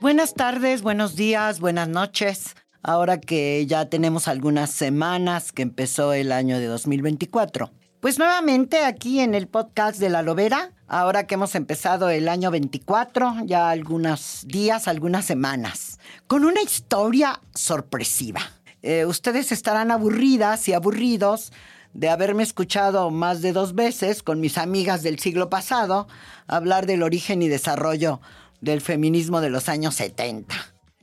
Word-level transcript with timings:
Buenas 0.00 0.34
tardes, 0.34 0.82
buenos 0.82 1.16
días, 1.16 1.58
buenas 1.58 1.88
noches. 1.88 2.54
Ahora 2.84 3.20
que 3.20 3.66
ya 3.66 3.90
tenemos 3.90 4.28
algunas 4.28 4.70
semanas 4.70 5.50
que 5.50 5.62
empezó 5.62 6.12
el 6.12 6.30
año 6.30 6.60
de 6.60 6.66
2024. 6.66 7.72
Pues 7.98 8.16
nuevamente 8.16 8.84
aquí 8.84 9.18
en 9.18 9.34
el 9.34 9.48
podcast 9.48 9.98
de 9.98 10.08
La 10.08 10.22
Lobera, 10.22 10.70
ahora 10.86 11.26
que 11.26 11.34
hemos 11.34 11.56
empezado 11.56 12.10
el 12.10 12.28
año 12.28 12.52
24, 12.52 13.38
ya 13.44 13.70
algunos 13.70 14.44
días, 14.46 14.86
algunas 14.86 15.24
semanas, 15.24 15.98
con 16.28 16.44
una 16.44 16.62
historia 16.62 17.40
sorpresiva. 17.52 18.42
Eh, 18.82 19.04
ustedes 19.04 19.50
estarán 19.50 19.90
aburridas 19.90 20.68
y 20.68 20.74
aburridos 20.74 21.52
de 21.92 22.08
haberme 22.08 22.44
escuchado 22.44 23.10
más 23.10 23.42
de 23.42 23.52
dos 23.52 23.74
veces 23.74 24.22
con 24.22 24.38
mis 24.38 24.58
amigas 24.58 25.02
del 25.02 25.18
siglo 25.18 25.50
pasado 25.50 26.06
hablar 26.46 26.86
del 26.86 27.02
origen 27.02 27.42
y 27.42 27.48
desarrollo 27.48 28.20
del 28.60 28.80
feminismo 28.80 29.40
de 29.40 29.50
los 29.50 29.68
años 29.68 29.94
70. 29.96 30.54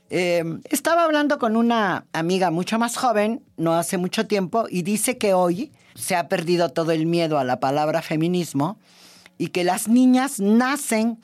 Eh, 0.09 0.43
estaba 0.69 1.03
hablando 1.03 1.39
con 1.39 1.55
una 1.55 2.05
amiga 2.13 2.51
mucho 2.51 2.77
más 2.77 2.95
joven, 2.95 3.43
no 3.57 3.73
hace 3.73 3.97
mucho 3.97 4.27
tiempo, 4.27 4.65
y 4.69 4.83
dice 4.83 5.17
que 5.17 5.33
hoy 5.33 5.71
se 5.95 6.15
ha 6.15 6.27
perdido 6.27 6.69
todo 6.69 6.91
el 6.91 7.05
miedo 7.05 7.39
a 7.39 7.43
la 7.43 7.59
palabra 7.59 8.01
feminismo 8.01 8.77
y 9.37 9.47
que 9.47 9.63
las 9.63 9.87
niñas 9.87 10.39
nacen 10.39 11.19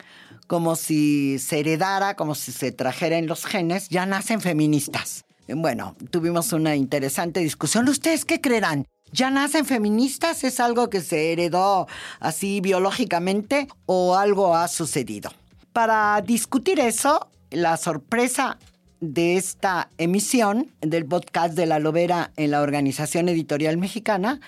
como 0.46 0.76
si 0.76 1.38
se 1.38 1.60
heredara, 1.60 2.16
como 2.16 2.34
si 2.34 2.52
se 2.52 2.72
trajera 2.72 3.16
en 3.16 3.26
los 3.26 3.46
genes, 3.46 3.88
ya 3.88 4.04
nacen 4.04 4.40
feministas. 4.40 5.24
Bueno, 5.48 5.96
tuvimos 6.10 6.52
una 6.52 6.76
interesante 6.76 7.40
discusión. 7.40 7.88
¿Ustedes 7.88 8.24
qué 8.24 8.40
creerán? 8.40 8.86
¿Ya 9.12 9.30
nacen 9.30 9.64
feministas? 9.64 10.44
¿Es 10.44 10.60
algo 10.60 10.88
que 10.88 11.00
se 11.00 11.32
heredó 11.32 11.86
así 12.20 12.60
biológicamente 12.60 13.68
o 13.86 14.16
algo 14.16 14.56
ha 14.56 14.68
sucedido? 14.68 15.30
Para 15.72 16.20
discutir 16.20 16.80
eso, 16.80 17.30
la 17.50 17.78
sorpresa 17.78 18.58
de 19.00 19.36
esta 19.36 19.88
emisión 19.96 20.70
del 20.82 21.06
podcast 21.06 21.54
de 21.54 21.64
la 21.64 21.78
Lobera 21.78 22.30
en 22.36 22.50
la 22.50 22.60
Organización 22.60 23.30
Editorial 23.30 23.78
Mexicana 23.78 24.40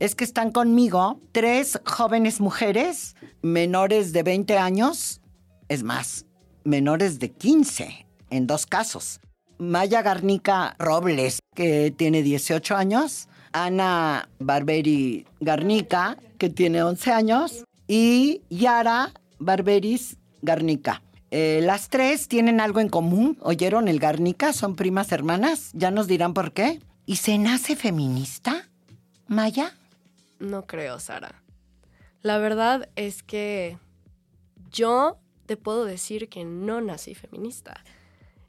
es 0.00 0.16
que 0.16 0.24
están 0.24 0.50
conmigo 0.50 1.20
tres 1.30 1.80
jóvenes 1.84 2.40
mujeres 2.40 3.14
menores 3.42 4.12
de 4.12 4.24
20 4.24 4.58
años, 4.58 5.20
es 5.68 5.84
más, 5.84 6.26
menores 6.64 7.20
de 7.20 7.30
15 7.30 8.06
en 8.30 8.48
dos 8.48 8.66
casos. 8.66 9.20
Maya 9.58 10.02
Garnica 10.02 10.74
Robles, 10.80 11.38
que 11.54 11.92
tiene 11.96 12.22
18 12.22 12.74
años, 12.74 13.28
Ana 13.52 14.28
Barberi 14.40 15.26
Garnica, 15.38 16.16
que 16.38 16.50
tiene 16.50 16.82
11 16.82 17.12
años, 17.12 17.64
y 17.86 18.42
Yara 18.50 19.12
Barberis 19.38 20.16
Garnica. 20.42 21.02
Eh, 21.30 21.60
las 21.62 21.88
tres 21.88 22.28
tienen 22.28 22.60
algo 22.60 22.80
en 22.80 22.90
común. 22.90 23.38
¿Oyeron 23.40 23.88
el 23.88 23.98
Garnica? 23.98 24.52
Son 24.52 24.76
primas 24.76 25.12
hermanas. 25.12 25.70
Ya 25.72 25.90
nos 25.90 26.06
dirán 26.06 26.34
por 26.34 26.52
qué. 26.52 26.80
¿Y 27.06 27.16
se 27.16 27.38
nace 27.38 27.74
feminista? 27.74 28.68
¿Maya? 29.26 29.74
No 30.38 30.66
creo, 30.66 31.00
Sara. 31.00 31.42
La 32.20 32.38
verdad 32.38 32.90
es 32.96 33.22
que 33.22 33.78
yo 34.70 35.18
te 35.46 35.56
puedo 35.56 35.84
decir 35.84 36.28
que 36.28 36.44
no 36.44 36.80
nací 36.80 37.14
feminista. 37.14 37.82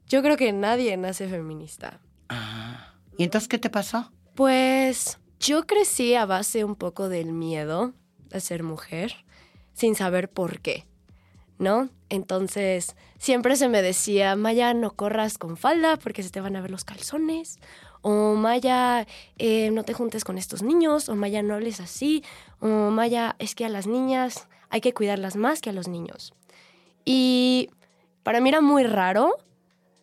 Yo 0.08 0.22
creo 0.22 0.38
que 0.38 0.52
nadie 0.52 0.96
nace 0.98 1.28
feminista. 1.28 2.00
Ah. 2.30 2.94
¿Y 3.18 3.24
entonces 3.24 3.48
qué 3.48 3.58
te 3.58 3.70
pasó? 3.70 4.12
Pues 4.36 5.20
yo 5.40 5.66
crecí 5.66 6.16
a 6.16 6.26
base 6.26 6.64
un 6.64 6.76
poco 6.76 7.10
del 7.10 7.32
miedo 7.32 7.94
a 8.32 8.40
ser 8.40 8.64
mujer, 8.64 9.26
sin 9.74 9.96
saber 9.96 10.30
por 10.30 10.60
qué. 10.60 10.86
¿No? 11.64 11.90
Entonces, 12.10 12.96
siempre 13.18 13.56
se 13.56 13.70
me 13.70 13.82
decía, 13.82 14.36
Maya, 14.36 14.74
no 14.74 14.92
corras 14.92 15.38
con 15.38 15.58
falda 15.58 15.98
porque 15.98 16.22
se 16.22 16.30
te 16.30 16.42
van 16.42 16.56
a 16.56 16.62
ver 16.62 16.70
los 16.70 16.84
calzones. 16.84 17.60
O 18.02 18.36
Maya, 18.36 19.08
eh, 19.40 19.72
no 19.72 19.84
te 19.84 19.94
juntes 19.94 20.24
con 20.26 20.38
estos 20.38 20.62
niños. 20.62 21.10
O 21.10 21.16
Maya, 21.16 21.42
no 21.42 21.56
hables 21.56 21.80
así. 21.80 22.24
O 22.60 22.68
Maya, 22.68 23.36
es 23.40 23.56
que 23.56 23.66
a 23.66 23.70
las 23.70 23.88
niñas 23.88 24.48
hay 24.70 24.82
que 24.82 24.94
cuidarlas 24.94 25.36
más 25.36 25.62
que 25.62 25.70
a 25.70 25.74
los 25.74 25.88
niños. 25.88 26.34
Y 27.06 27.70
para 28.24 28.42
mí 28.42 28.50
era 28.50 28.62
muy 28.62 28.84
raro 28.84 29.38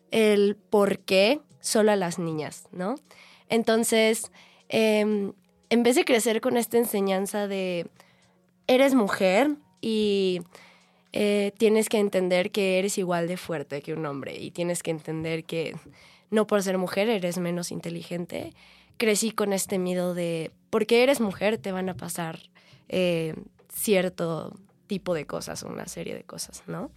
el 0.09 0.55
por 0.55 0.99
qué 0.99 1.39
solo 1.61 1.91
a 1.91 1.95
las 1.95 2.19
niñas, 2.19 2.67
¿no? 2.71 2.95
Entonces, 3.49 4.31
em, 4.67 5.33
en 5.69 5.83
vez 5.83 5.95
de 5.95 6.05
crecer 6.05 6.41
con 6.41 6.57
esta 6.57 6.77
enseñanza 6.77 7.47
de, 7.47 7.89
eres 8.67 8.93
mujer 8.95 9.55
y 9.81 10.41
eh, 11.13 11.51
tienes 11.57 11.89
que 11.89 11.99
entender 11.99 12.51
que 12.51 12.79
eres 12.79 12.97
igual 12.97 13.27
de 13.27 13.37
fuerte 13.37 13.81
que 13.81 13.93
un 13.93 14.05
hombre 14.05 14.37
y 14.37 14.51
tienes 14.51 14.81
que 14.81 14.91
entender 14.91 15.43
que 15.43 15.75
no 16.29 16.47
por 16.47 16.63
ser 16.63 16.77
mujer 16.77 17.09
eres 17.09 17.37
menos 17.37 17.71
inteligente. 17.71 18.53
Crecí 18.97 19.31
con 19.31 19.51
este 19.51 19.77
miedo 19.77 20.13
de, 20.13 20.51
porque 20.69 21.03
eres 21.03 21.19
mujer 21.19 21.57
te 21.57 21.71
van 21.71 21.89
a 21.89 21.95
pasar 21.95 22.39
eh, 22.87 23.35
cierto 23.73 24.57
tipo 24.87 25.13
de 25.13 25.25
cosas, 25.25 25.63
una 25.63 25.87
serie 25.87 26.15
de 26.15 26.23
cosas, 26.23 26.63
¿no? 26.67 26.91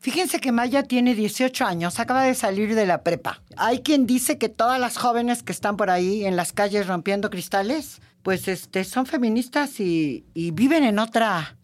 Fíjense 0.00 0.40
que 0.40 0.50
Maya 0.50 0.82
tiene 0.82 1.14
18 1.14 1.66
años, 1.66 2.00
acaba 2.00 2.22
de 2.22 2.34
salir 2.34 2.74
de 2.74 2.86
la 2.86 3.02
prepa. 3.02 3.42
Hay 3.56 3.80
quien 3.80 4.06
dice 4.06 4.38
que 4.38 4.48
todas 4.48 4.80
las 4.80 4.96
jóvenes 4.96 5.42
que 5.42 5.52
están 5.52 5.76
por 5.76 5.90
ahí 5.90 6.24
en 6.24 6.36
las 6.36 6.52
calles 6.52 6.86
rompiendo 6.86 7.28
cristales, 7.28 8.00
pues 8.22 8.48
este, 8.48 8.84
son 8.84 9.04
feministas 9.04 9.78
y, 9.78 10.24
y 10.32 10.52
viven 10.52 10.84
en 10.84 10.98
otra 10.98 11.58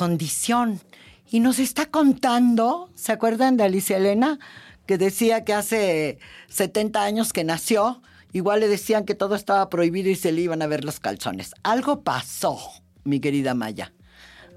condición. 0.00 0.80
Y 1.30 1.40
nos 1.40 1.58
está 1.58 1.84
contando, 1.84 2.88
¿se 2.94 3.12
acuerdan 3.12 3.58
de 3.58 3.64
Alicia 3.64 3.98
Elena? 3.98 4.38
Que 4.86 4.96
decía 4.96 5.44
que 5.44 5.52
hace 5.52 6.18
70 6.48 7.02
años 7.02 7.34
que 7.34 7.44
nació, 7.44 8.00
igual 8.32 8.60
le 8.60 8.68
decían 8.68 9.04
que 9.04 9.14
todo 9.14 9.34
estaba 9.34 9.68
prohibido 9.68 10.08
y 10.08 10.16
se 10.16 10.32
le 10.32 10.40
iban 10.40 10.62
a 10.62 10.66
ver 10.66 10.86
los 10.86 11.00
calzones. 11.00 11.52
Algo 11.64 12.00
pasó, 12.00 12.58
mi 13.04 13.20
querida 13.20 13.52
Maya. 13.52 13.92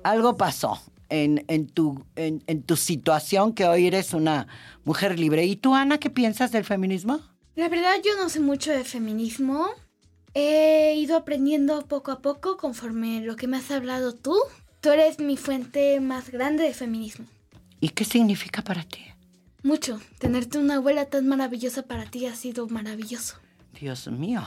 Algo 0.05 0.37
pasó 0.37 0.81
en, 1.09 1.43
en, 1.49 1.67
tu, 1.67 2.05
en, 2.15 2.41
en 2.47 2.63
tu 2.63 2.77
situación 2.77 3.51
que 3.51 3.65
hoy 3.65 3.87
eres 3.87 4.13
una 4.13 4.47
mujer 4.85 5.19
libre. 5.19 5.43
¿Y 5.43 5.57
tú, 5.57 5.75
Ana, 5.75 5.97
qué 5.97 6.09
piensas 6.09 6.53
del 6.53 6.63
feminismo? 6.63 7.19
La 7.55 7.67
verdad 7.67 7.95
yo 8.01 8.11
no 8.15 8.29
sé 8.29 8.39
mucho 8.39 8.71
de 8.71 8.85
feminismo. 8.85 9.67
He 10.35 10.95
ido 10.95 11.17
aprendiendo 11.17 11.85
poco 11.85 12.11
a 12.11 12.21
poco 12.21 12.55
conforme 12.55 13.19
lo 13.19 13.35
que 13.35 13.47
me 13.47 13.57
has 13.57 13.69
hablado 13.71 14.15
tú. 14.15 14.37
Tú 14.83 14.89
eres 14.89 15.17
mi 15.17 15.37
fuente 15.37 16.01
más 16.01 16.29
grande 16.29 16.65
de 16.65 16.73
feminismo. 16.73 17.25
¿Y 17.79 17.87
qué 17.89 18.03
significa 18.03 18.65
para 18.65 18.83
ti? 18.83 18.99
Mucho. 19.63 20.01
Tenerte 20.19 20.57
una 20.57 20.75
abuela 20.75 21.05
tan 21.05 21.25
maravillosa 21.25 21.83
para 21.83 22.03
ti 22.03 22.25
ha 22.25 22.35
sido 22.35 22.67
maravilloso. 22.67 23.37
Dios 23.79 24.09
mío. 24.09 24.43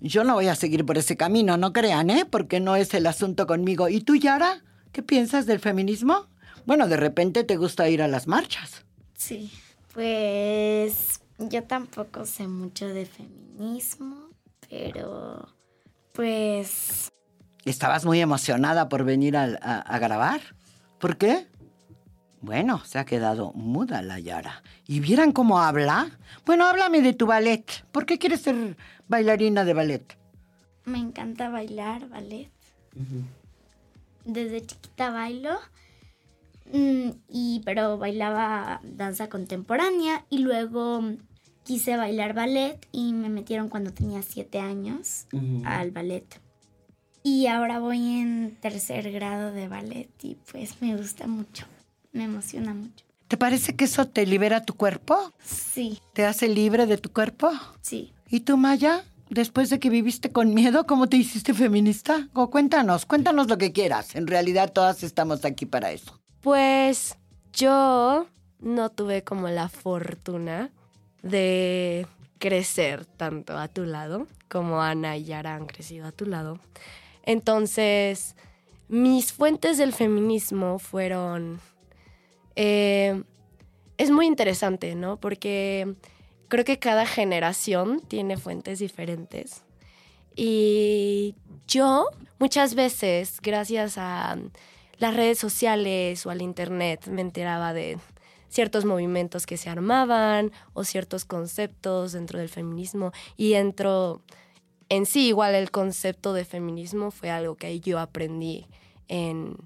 Yo 0.00 0.24
no 0.24 0.32
voy 0.32 0.46
a 0.48 0.54
seguir 0.54 0.86
por 0.86 0.96
ese 0.96 1.18
camino, 1.18 1.58
no 1.58 1.74
crean, 1.74 2.08
¿eh? 2.08 2.24
Porque 2.24 2.58
no 2.58 2.74
es 2.74 2.94
el 2.94 3.06
asunto 3.06 3.46
conmigo. 3.46 3.90
¿Y 3.90 4.00
tú, 4.00 4.16
Yara? 4.16 4.64
¿Qué 4.92 5.02
piensas 5.02 5.44
del 5.44 5.60
feminismo? 5.60 6.26
Bueno, 6.64 6.88
de 6.88 6.96
repente 6.96 7.44
te 7.44 7.58
gusta 7.58 7.86
ir 7.90 8.00
a 8.00 8.08
las 8.08 8.26
marchas. 8.26 8.86
Sí, 9.12 9.50
pues 9.92 11.20
yo 11.38 11.64
tampoco 11.64 12.24
sé 12.24 12.48
mucho 12.48 12.88
de 12.88 13.04
feminismo, 13.04 14.30
pero 14.70 15.46
pues 16.14 17.10
Estabas 17.66 18.06
muy 18.06 18.20
emocionada 18.20 18.88
por 18.88 19.04
venir 19.04 19.36
a, 19.36 19.44
a, 19.60 19.78
a, 19.80 19.98
grabar. 19.98 20.40
¿Por 20.98 21.18
qué? 21.18 21.46
Bueno, 22.40 22.82
se 22.84 22.98
ha 22.98 23.04
quedado 23.04 23.52
muda 23.52 24.00
la 24.00 24.18
Yara. 24.18 24.62
¿Y 24.86 25.00
vieran 25.00 25.32
cómo 25.32 25.58
habla? 25.60 26.10
Bueno, 26.46 26.64
háblame 26.66 27.02
de 27.02 27.12
tu 27.12 27.26
ballet. 27.26 27.84
¿Por 27.92 28.06
qué 28.06 28.18
quieres 28.18 28.40
ser 28.40 28.76
bailarina 29.08 29.64
de 29.64 29.74
ballet? 29.74 30.16
Me 30.84 30.98
encanta 30.98 31.50
bailar 31.50 32.08
ballet. 32.08 32.50
Uh 32.94 33.00
-huh. 33.00 33.24
Desde 34.24 34.64
chiquita 34.64 35.10
bailo 35.10 35.58
Mm, 36.72 37.10
y 37.28 37.62
pero 37.64 37.98
bailaba 37.98 38.80
danza 38.82 39.28
contemporánea 39.28 40.24
y 40.30 40.38
luego 40.38 41.00
quise 41.64 41.96
bailar 41.96 42.34
ballet 42.34 42.86
y 42.92 43.12
me 43.12 43.28
metieron 43.28 43.68
cuando 43.68 43.92
tenía 43.92 44.22
siete 44.22 44.58
años 44.58 45.26
al 45.64 45.90
ballet. 45.90 46.40
Y 47.28 47.48
ahora 47.48 47.80
voy 47.80 48.20
en 48.20 48.56
tercer 48.60 49.10
grado 49.10 49.50
de 49.50 49.66
ballet 49.66 50.08
y 50.22 50.36
pues 50.52 50.80
me 50.80 50.96
gusta 50.96 51.26
mucho, 51.26 51.66
me 52.12 52.22
emociona 52.22 52.72
mucho. 52.72 53.04
¿Te 53.26 53.36
parece 53.36 53.74
que 53.74 53.86
eso 53.86 54.06
te 54.06 54.24
libera 54.26 54.64
tu 54.64 54.74
cuerpo? 54.74 55.32
Sí, 55.42 55.98
¿Te 56.12 56.24
hace 56.24 56.46
libre 56.46 56.86
de 56.86 56.98
tu 56.98 57.12
cuerpo? 57.12 57.50
sí. 57.82 58.12
¿Y 58.30 58.40
tú, 58.40 58.56
Maya? 58.56 59.02
Después 59.28 59.70
de 59.70 59.80
que 59.80 59.90
viviste 59.90 60.30
con 60.30 60.54
miedo, 60.54 60.86
¿cómo 60.86 61.08
te 61.08 61.16
hiciste 61.16 61.52
feminista? 61.52 62.28
O 62.32 62.48
cuéntanos, 62.48 63.06
cuéntanos 63.06 63.48
lo 63.48 63.58
que 63.58 63.72
quieras. 63.72 64.14
En 64.14 64.28
realidad 64.28 64.72
todas 64.72 65.02
estamos 65.02 65.44
aquí 65.44 65.66
para 65.66 65.90
eso. 65.90 66.20
Pues 66.42 67.16
yo 67.52 68.28
no 68.60 68.90
tuve 68.90 69.24
como 69.24 69.48
la 69.48 69.68
fortuna 69.68 70.70
de 71.24 72.06
crecer 72.38 73.04
tanto 73.04 73.58
a 73.58 73.66
tu 73.66 73.84
lado 73.84 74.28
como 74.48 74.80
Ana 74.80 75.16
y 75.16 75.24
Yara 75.24 75.56
han 75.56 75.66
crecido 75.66 76.06
a 76.06 76.12
tu 76.12 76.24
lado. 76.26 76.60
Entonces, 77.26 78.34
mis 78.88 79.32
fuentes 79.32 79.76
del 79.78 79.92
feminismo 79.92 80.78
fueron... 80.78 81.60
eh, 82.54 83.22
es 83.98 84.10
muy 84.10 84.26
interesante, 84.26 84.94
¿no? 84.94 85.18
Porque 85.18 85.94
creo 86.48 86.64
que 86.64 86.78
cada 86.78 87.06
generación 87.06 88.00
tiene 88.00 88.36
fuentes 88.36 88.78
diferentes. 88.78 89.62
Y 90.34 91.34
yo 91.66 92.08
muchas 92.38 92.74
veces, 92.74 93.40
gracias 93.40 93.96
a 93.96 94.36
las 94.98 95.14
redes 95.14 95.38
sociales 95.38 96.24
o 96.26 96.30
al 96.30 96.42
internet, 96.42 97.06
me 97.06 97.22
enteraba 97.22 97.72
de 97.72 97.98
ciertos 98.48 98.84
movimientos 98.84 99.46
que 99.46 99.56
se 99.56 99.70
armaban 99.70 100.52
o 100.72 100.84
ciertos 100.84 101.24
conceptos 101.24 102.12
dentro 102.12 102.38
del 102.38 102.48
feminismo 102.48 103.12
y 103.36 103.52
dentro 103.52 104.22
en 104.88 105.06
sí 105.06 105.28
igual 105.28 105.54
el 105.54 105.70
concepto 105.70 106.32
de 106.32 106.44
feminismo 106.44 107.10
fue 107.10 107.30
algo 107.30 107.56
que 107.56 107.80
yo 107.80 107.98
aprendí 107.98 108.66
en 109.08 109.56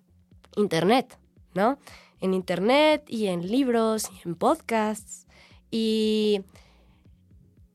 internet, 0.57 1.19
¿no? 1.55 1.79
En 2.21 2.35
internet 2.35 3.05
y 3.09 3.27
en 3.27 3.47
libros 3.47 4.11
y 4.13 4.29
en 4.29 4.35
podcasts 4.35 5.27
y 5.71 6.43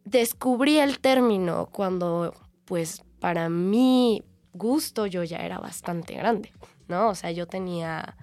descubrí 0.03 0.77
el 0.79 0.99
término 0.99 1.67
cuando 1.71 2.33
pues 2.65 3.03
para 3.19 3.49
mi 3.49 4.23
gusto 4.53 5.05
yo 5.05 5.23
ya 5.23 5.37
era 5.37 5.59
bastante 5.59 6.13
grande, 6.15 6.51
¿no? 6.87 7.09
O 7.09 7.15
sea, 7.15 7.31
yo 7.31 7.47
tenía 7.47 8.15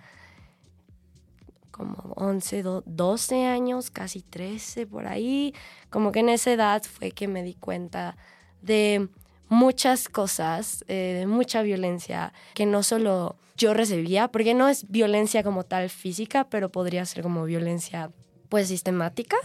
como 1.70 2.12
11, 2.16 2.62
do- 2.62 2.82
12 2.86 3.46
años, 3.46 3.90
casi 3.90 4.22
13 4.22 4.86
por 4.86 5.06
ahí. 5.06 5.54
Como 5.90 6.12
que 6.12 6.20
en 6.20 6.28
esa 6.28 6.52
edad 6.52 6.82
fue 6.82 7.10
que 7.12 7.28
me 7.28 7.42
di 7.42 7.54
cuenta 7.54 8.16
de 8.62 9.08
muchas 9.48 10.08
cosas, 10.08 10.84
eh, 10.88 11.16
de 11.20 11.26
mucha 11.26 11.62
violencia 11.62 12.32
que 12.54 12.64
no 12.66 12.82
solo 12.82 13.36
yo 13.56 13.74
recibía, 13.74 14.28
porque 14.28 14.54
no 14.54 14.68
es 14.68 14.90
violencia 14.90 15.42
como 15.42 15.64
tal 15.64 15.90
física, 15.90 16.44
pero 16.48 16.70
podría 16.70 17.04
ser 17.04 17.22
como 17.22 17.44
violencia 17.44 18.10
pues 18.48 18.68
sistemática, 18.68 19.36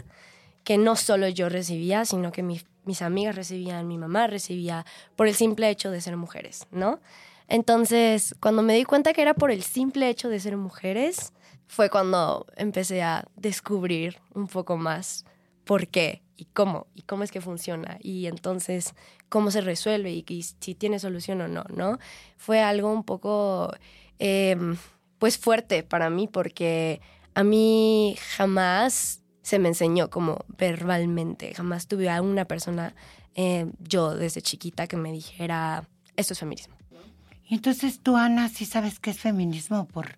que 0.64 0.78
no 0.78 0.96
solo 0.96 1.28
yo 1.28 1.50
recibía, 1.50 2.06
sino 2.06 2.32
que 2.32 2.44
mi- 2.44 2.62
mis 2.86 3.02
amigas 3.02 3.36
recibían, 3.36 3.88
mi 3.88 3.98
mamá 3.98 4.28
recibía, 4.28 4.86
por 5.16 5.28
el 5.28 5.34
simple 5.36 5.70
hecho 5.70 5.92
de 5.92 6.00
ser 6.02 6.16
mujeres, 6.18 6.68
¿no? 6.72 7.00
Entonces, 7.50 8.36
cuando 8.42 8.62
me 8.64 8.74
di 8.76 8.84
cuenta 8.84 9.14
que 9.14 9.22
era 9.22 9.34
por 9.34 9.52
el 9.52 9.64
simple 9.64 10.10
hecho 10.10 10.30
de 10.30 10.40
ser 10.40 10.58
mujeres, 10.58 11.32
fue 11.68 11.90
cuando 11.90 12.46
empecé 12.56 13.02
a 13.04 13.26
descubrir 13.36 14.20
un 14.34 14.48
poco 14.48 14.78
más 14.78 15.26
por 15.66 15.88
qué 15.88 16.22
y 16.38 16.46
cómo, 16.46 16.88
y 16.94 17.02
cómo 17.02 17.24
es 17.24 17.32
que 17.32 17.42
funciona, 17.42 17.98
y 18.02 18.28
entonces 18.28 18.94
cómo 19.28 19.52
se 19.52 19.62
resuelve 19.62 20.12
y, 20.12 20.44
si 20.44 20.76
tiene 20.76 21.00
solución 21.00 21.42
o 21.42 21.48
no, 21.48 21.66
¿no? 21.76 21.98
Fue 22.38 22.62
algo 22.62 22.94
un 22.94 23.04
poco, 23.04 23.74
eh, 24.20 24.56
pues 25.18 25.38
fuerte 25.38 25.84
para 25.84 26.10
mí, 26.10 26.28
porque 26.28 27.02
a 27.34 27.44
mí 27.44 28.16
jamás 28.36 29.22
se 29.42 29.60
me 29.60 29.70
enseñó 29.70 30.10
como 30.10 30.46
verbalmente, 30.58 31.54
jamás 31.56 31.88
tuve 31.88 32.10
a 32.10 32.22
una 32.22 32.46
persona, 32.46 32.94
eh, 33.36 33.66
yo 33.80 34.16
desde 34.16 34.42
chiquita, 34.42 34.88
que 34.88 34.98
me 34.98 35.12
dijera, 35.12 35.88
esto 36.16 36.34
es 36.34 36.40
feminismo. 36.40 36.76
Y 37.50 37.56
entonces 37.56 38.02
tú, 38.02 38.18
Ana, 38.18 38.50
sí 38.50 38.66
sabes 38.66 39.00
qué 39.00 39.12
es 39.12 39.20
feminismo 39.20 39.88
por, 39.88 40.18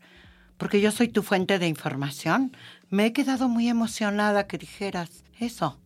porque 0.57 0.81
yo 0.81 0.92
soy 0.92 1.10
tu 1.10 1.21
fuente 1.21 1.60
de 1.60 1.68
información. 1.68 2.57
Me 2.89 3.06
he 3.06 3.13
quedado 3.13 3.48
muy 3.48 3.69
emocionada 3.69 4.48
que 4.48 4.57
dijeras 4.57 5.24
eso. 5.39 5.80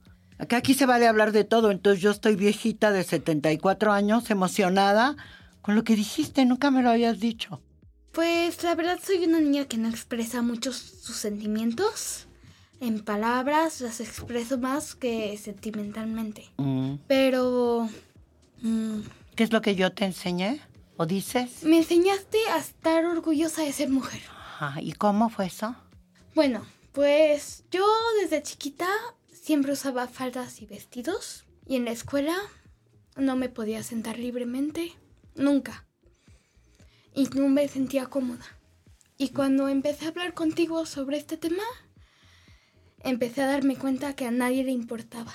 Acá 0.43 0.57
aquí 0.57 0.73
se 0.73 0.85
vale 0.85 1.07
hablar 1.07 1.31
de 1.31 1.45
todo, 1.45 1.71
entonces 1.71 2.03
yo 2.03 2.11
estoy 2.11 2.35
viejita 2.35 2.91
de 2.91 3.05
74 3.05 3.93
años, 3.93 4.29
emocionada 4.29 5.15
con 5.61 5.73
lo 5.73 5.85
que 5.85 5.95
dijiste, 5.95 6.43
nunca 6.43 6.69
me 6.69 6.83
lo 6.83 6.89
habías 6.89 7.21
dicho. 7.21 7.61
Pues 8.11 8.61
la 8.61 8.75
verdad 8.75 8.99
soy 9.01 9.23
una 9.23 9.39
niña 9.39 9.69
que 9.69 9.77
no 9.77 9.87
expresa 9.87 10.41
muchos 10.41 10.75
sus 10.75 11.15
sentimientos. 11.15 12.27
En 12.81 12.99
palabras 13.05 13.79
las 13.79 14.01
expreso 14.01 14.57
más 14.57 14.95
que 14.95 15.37
sentimentalmente. 15.37 16.49
Mm. 16.57 16.95
Pero... 17.07 17.87
mm, 18.61 18.99
¿Qué 19.35 19.45
es 19.45 19.53
lo 19.53 19.61
que 19.61 19.75
yo 19.75 19.93
te 19.93 20.03
enseñé? 20.03 20.59
¿O 20.97 21.05
dices? 21.05 21.63
me 21.63 21.77
enseñaste 21.77 22.37
a 22.53 22.57
estar 22.57 23.05
orgullosa 23.05 23.61
de 23.61 23.71
ser 23.71 23.89
mujer. 23.89 24.19
Ajá, 24.59 24.81
¿Y 24.81 24.91
cómo 24.91 25.29
fue 25.29 25.45
eso? 25.45 25.73
Bueno, 26.35 26.65
pues 26.91 27.63
yo 27.71 27.85
desde 28.21 28.43
chiquita 28.43 28.87
siempre 29.43 29.73
usaba 29.73 30.07
faldas 30.07 30.61
y 30.61 30.65
vestidos. 30.65 31.43
Y 31.65 31.75
en 31.75 31.85
la 31.85 31.91
escuela 31.91 32.35
no 33.17 33.35
me 33.35 33.49
podía 33.49 33.83
sentar 33.83 34.17
libremente. 34.17 34.93
Nunca. 35.35 35.85
Y 37.13 37.25
no 37.35 37.49
me 37.49 37.67
sentía 37.67 38.05
cómoda. 38.05 38.45
Y 39.17 39.29
cuando 39.29 39.67
empecé 39.67 40.05
a 40.05 40.09
hablar 40.09 40.33
contigo 40.33 40.85
sobre 40.85 41.17
este 41.17 41.37
tema, 41.37 41.63
empecé 43.03 43.41
a 43.41 43.47
darme 43.47 43.75
cuenta 43.75 44.15
que 44.15 44.25
a 44.25 44.31
nadie 44.31 44.63
le 44.63 44.71
importaba. 44.71 45.33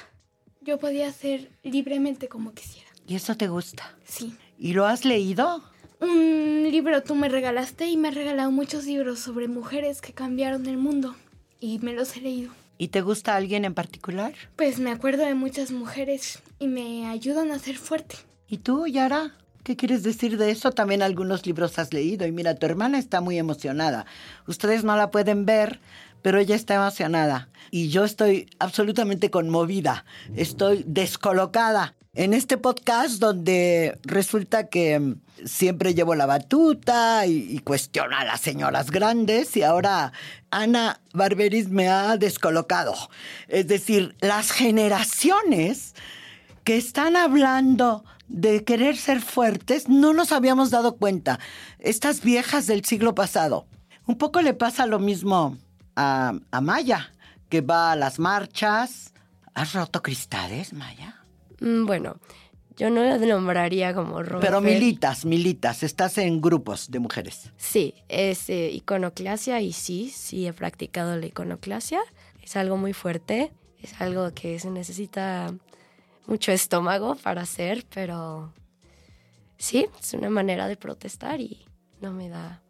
Yo 0.62 0.78
podía 0.78 1.12
ser 1.12 1.50
libremente 1.62 2.28
como 2.28 2.54
quisiera. 2.54 2.88
¿Y 3.06 3.14
eso 3.14 3.36
te 3.36 3.48
gusta? 3.48 3.94
Sí. 4.04 4.34
¿Y 4.58 4.72
lo 4.72 4.86
has 4.86 5.04
leído? 5.04 5.62
Un 6.00 6.68
libro 6.70 7.02
tú 7.02 7.14
me 7.14 7.28
regalaste 7.28 7.86
y 7.88 7.96
me 7.96 8.08
has 8.08 8.14
regalado 8.14 8.50
muchos 8.50 8.86
libros 8.86 9.18
sobre 9.18 9.48
mujeres 9.48 10.00
que 10.00 10.12
cambiaron 10.14 10.66
el 10.66 10.78
mundo. 10.78 11.14
Y 11.60 11.78
me 11.80 11.92
los 11.92 12.16
he 12.16 12.20
leído. 12.20 12.52
¿Y 12.78 12.88
te 12.88 13.00
gusta 13.00 13.34
alguien 13.34 13.64
en 13.64 13.74
particular? 13.74 14.32
Pues 14.54 14.78
me 14.78 14.92
acuerdo 14.92 15.24
de 15.24 15.34
muchas 15.34 15.72
mujeres 15.72 16.40
y 16.60 16.68
me 16.68 17.08
ayudan 17.08 17.50
a 17.50 17.58
ser 17.58 17.76
fuerte. 17.76 18.14
¿Y 18.48 18.58
tú, 18.58 18.86
Yara? 18.86 19.34
¿Qué 19.64 19.76
quieres 19.76 20.04
decir 20.04 20.38
de 20.38 20.52
eso? 20.52 20.70
También 20.70 21.02
algunos 21.02 21.44
libros 21.44 21.78
has 21.78 21.92
leído. 21.92 22.24
Y 22.24 22.32
mira, 22.32 22.54
tu 22.54 22.66
hermana 22.66 22.98
está 22.98 23.20
muy 23.20 23.36
emocionada. 23.36 24.06
Ustedes 24.46 24.84
no 24.84 24.96
la 24.96 25.10
pueden 25.10 25.44
ver, 25.44 25.80
pero 26.22 26.38
ella 26.38 26.56
está 26.56 26.74
emocionada. 26.74 27.48
Y 27.70 27.88
yo 27.88 28.04
estoy 28.04 28.48
absolutamente 28.58 29.30
conmovida. 29.30 30.04
Estoy 30.36 30.84
descolocada. 30.86 31.94
En 32.14 32.34
este 32.34 32.56
podcast 32.56 33.20
donde 33.20 33.98
resulta 34.02 34.68
que 34.68 34.98
mm, 34.98 35.20
siempre 35.44 35.94
llevo 35.94 36.14
la 36.14 36.26
batuta 36.26 37.26
y, 37.26 37.46
y 37.50 37.58
cuestiono 37.60 38.16
a 38.16 38.24
las 38.24 38.40
señoras 38.40 38.90
grandes 38.90 39.56
y 39.56 39.62
ahora 39.62 40.12
Ana 40.50 41.00
Barberis 41.12 41.68
me 41.68 41.88
ha 41.88 42.16
descolocado. 42.16 42.94
Es 43.46 43.68
decir, 43.68 44.16
las 44.20 44.50
generaciones 44.50 45.94
que 46.64 46.76
están 46.76 47.16
hablando 47.16 48.04
de 48.28 48.62
querer 48.64 48.96
ser 48.96 49.20
fuertes, 49.20 49.88
no 49.88 50.12
nos 50.12 50.32
habíamos 50.32 50.70
dado 50.70 50.96
cuenta. 50.96 51.40
Estas 51.78 52.22
viejas 52.22 52.66
del 52.66 52.84
siglo 52.84 53.14
pasado. 53.14 53.66
Un 54.06 54.16
poco 54.16 54.42
le 54.42 54.54
pasa 54.54 54.86
lo 54.86 54.98
mismo 54.98 55.56
a, 55.98 56.32
a 56.50 56.60
Maya, 56.60 57.12
que 57.48 57.60
va 57.60 57.92
a 57.92 57.96
las 57.96 58.18
marchas. 58.18 59.12
¿Has 59.54 59.72
roto 59.72 60.00
cristales, 60.02 60.72
Maya? 60.72 61.24
Mm, 61.60 61.84
Bueno, 61.86 62.20
yo 62.76 62.90
no 62.90 63.02
lo 63.02 63.18
nombraría 63.26 63.92
como 63.92 64.22
romper. 64.22 64.48
Pero 64.48 64.60
militas, 64.60 65.24
militas, 65.24 65.82
estás 65.82 66.16
en 66.18 66.40
grupos 66.40 66.90
de 66.92 67.00
mujeres. 67.00 67.50
Sí, 67.56 67.94
es 68.08 68.48
eh, 68.50 68.70
iconoclasia 68.70 69.60
y 69.60 69.72
sí, 69.72 70.10
sí 70.14 70.46
he 70.46 70.52
practicado 70.52 71.16
la 71.16 71.26
iconoclasia. 71.26 72.00
Es 72.40 72.56
algo 72.56 72.76
muy 72.76 72.92
fuerte, 72.92 73.50
es 73.82 74.00
algo 74.00 74.32
que 74.32 74.60
se 74.60 74.70
necesita 74.70 75.52
mucho 76.28 76.52
estómago 76.52 77.16
para 77.16 77.42
hacer, 77.42 77.84
pero 77.92 78.52
sí, 79.58 79.86
es 80.00 80.14
una 80.14 80.30
manera 80.30 80.68
de 80.68 80.76
protestar 80.76 81.40
y 81.40 81.66
no 82.00 82.12
me 82.12 82.28
da 82.28 82.62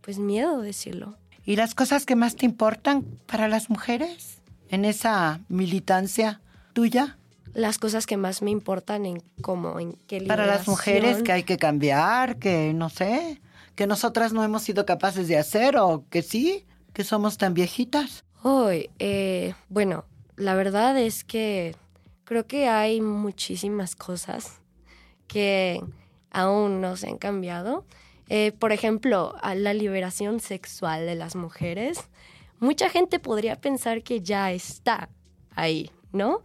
pues 0.00 0.18
miedo 0.18 0.60
decirlo. 0.62 1.16
¿Y 1.48 1.56
las 1.56 1.74
cosas 1.74 2.04
que 2.04 2.14
más 2.14 2.36
te 2.36 2.44
importan 2.44 3.04
para 3.24 3.48
las 3.48 3.70
mujeres 3.70 4.42
en 4.68 4.84
esa 4.84 5.40
militancia 5.48 6.42
tuya? 6.74 7.16
Las 7.54 7.78
cosas 7.78 8.04
que 8.04 8.18
más 8.18 8.42
me 8.42 8.50
importan 8.50 9.06
en 9.06 9.22
cómo, 9.40 9.80
en 9.80 9.94
qué 10.06 10.20
Para 10.20 10.44
las 10.44 10.66
liberación. 10.68 10.72
mujeres 10.74 11.22
que 11.22 11.32
hay 11.32 11.44
que 11.44 11.56
cambiar, 11.56 12.36
que 12.36 12.74
no 12.74 12.90
sé, 12.90 13.40
que 13.76 13.86
nosotras 13.86 14.34
no 14.34 14.44
hemos 14.44 14.60
sido 14.60 14.84
capaces 14.84 15.26
de 15.26 15.38
hacer 15.38 15.78
o 15.78 16.04
que 16.10 16.20
sí. 16.20 16.66
que 16.92 17.02
somos 17.02 17.38
tan 17.38 17.54
viejitas? 17.54 18.24
Hoy, 18.42 18.90
eh, 18.98 19.54
bueno, 19.70 20.04
la 20.36 20.54
verdad 20.54 20.98
es 20.98 21.24
que 21.24 21.74
creo 22.24 22.46
que 22.46 22.68
hay 22.68 23.00
muchísimas 23.00 23.96
cosas 23.96 24.60
que 25.26 25.82
aún 26.30 26.82
no 26.82 26.98
se 26.98 27.08
han 27.08 27.16
cambiado. 27.16 27.86
Eh, 28.28 28.52
por 28.52 28.72
ejemplo, 28.72 29.34
la 29.42 29.72
liberación 29.72 30.40
sexual 30.40 31.06
de 31.06 31.14
las 31.14 31.34
mujeres. 31.34 32.08
Mucha 32.60 32.90
gente 32.90 33.18
podría 33.18 33.60
pensar 33.60 34.02
que 34.02 34.20
ya 34.20 34.52
está 34.52 35.08
ahí, 35.54 35.90
¿no? 36.12 36.42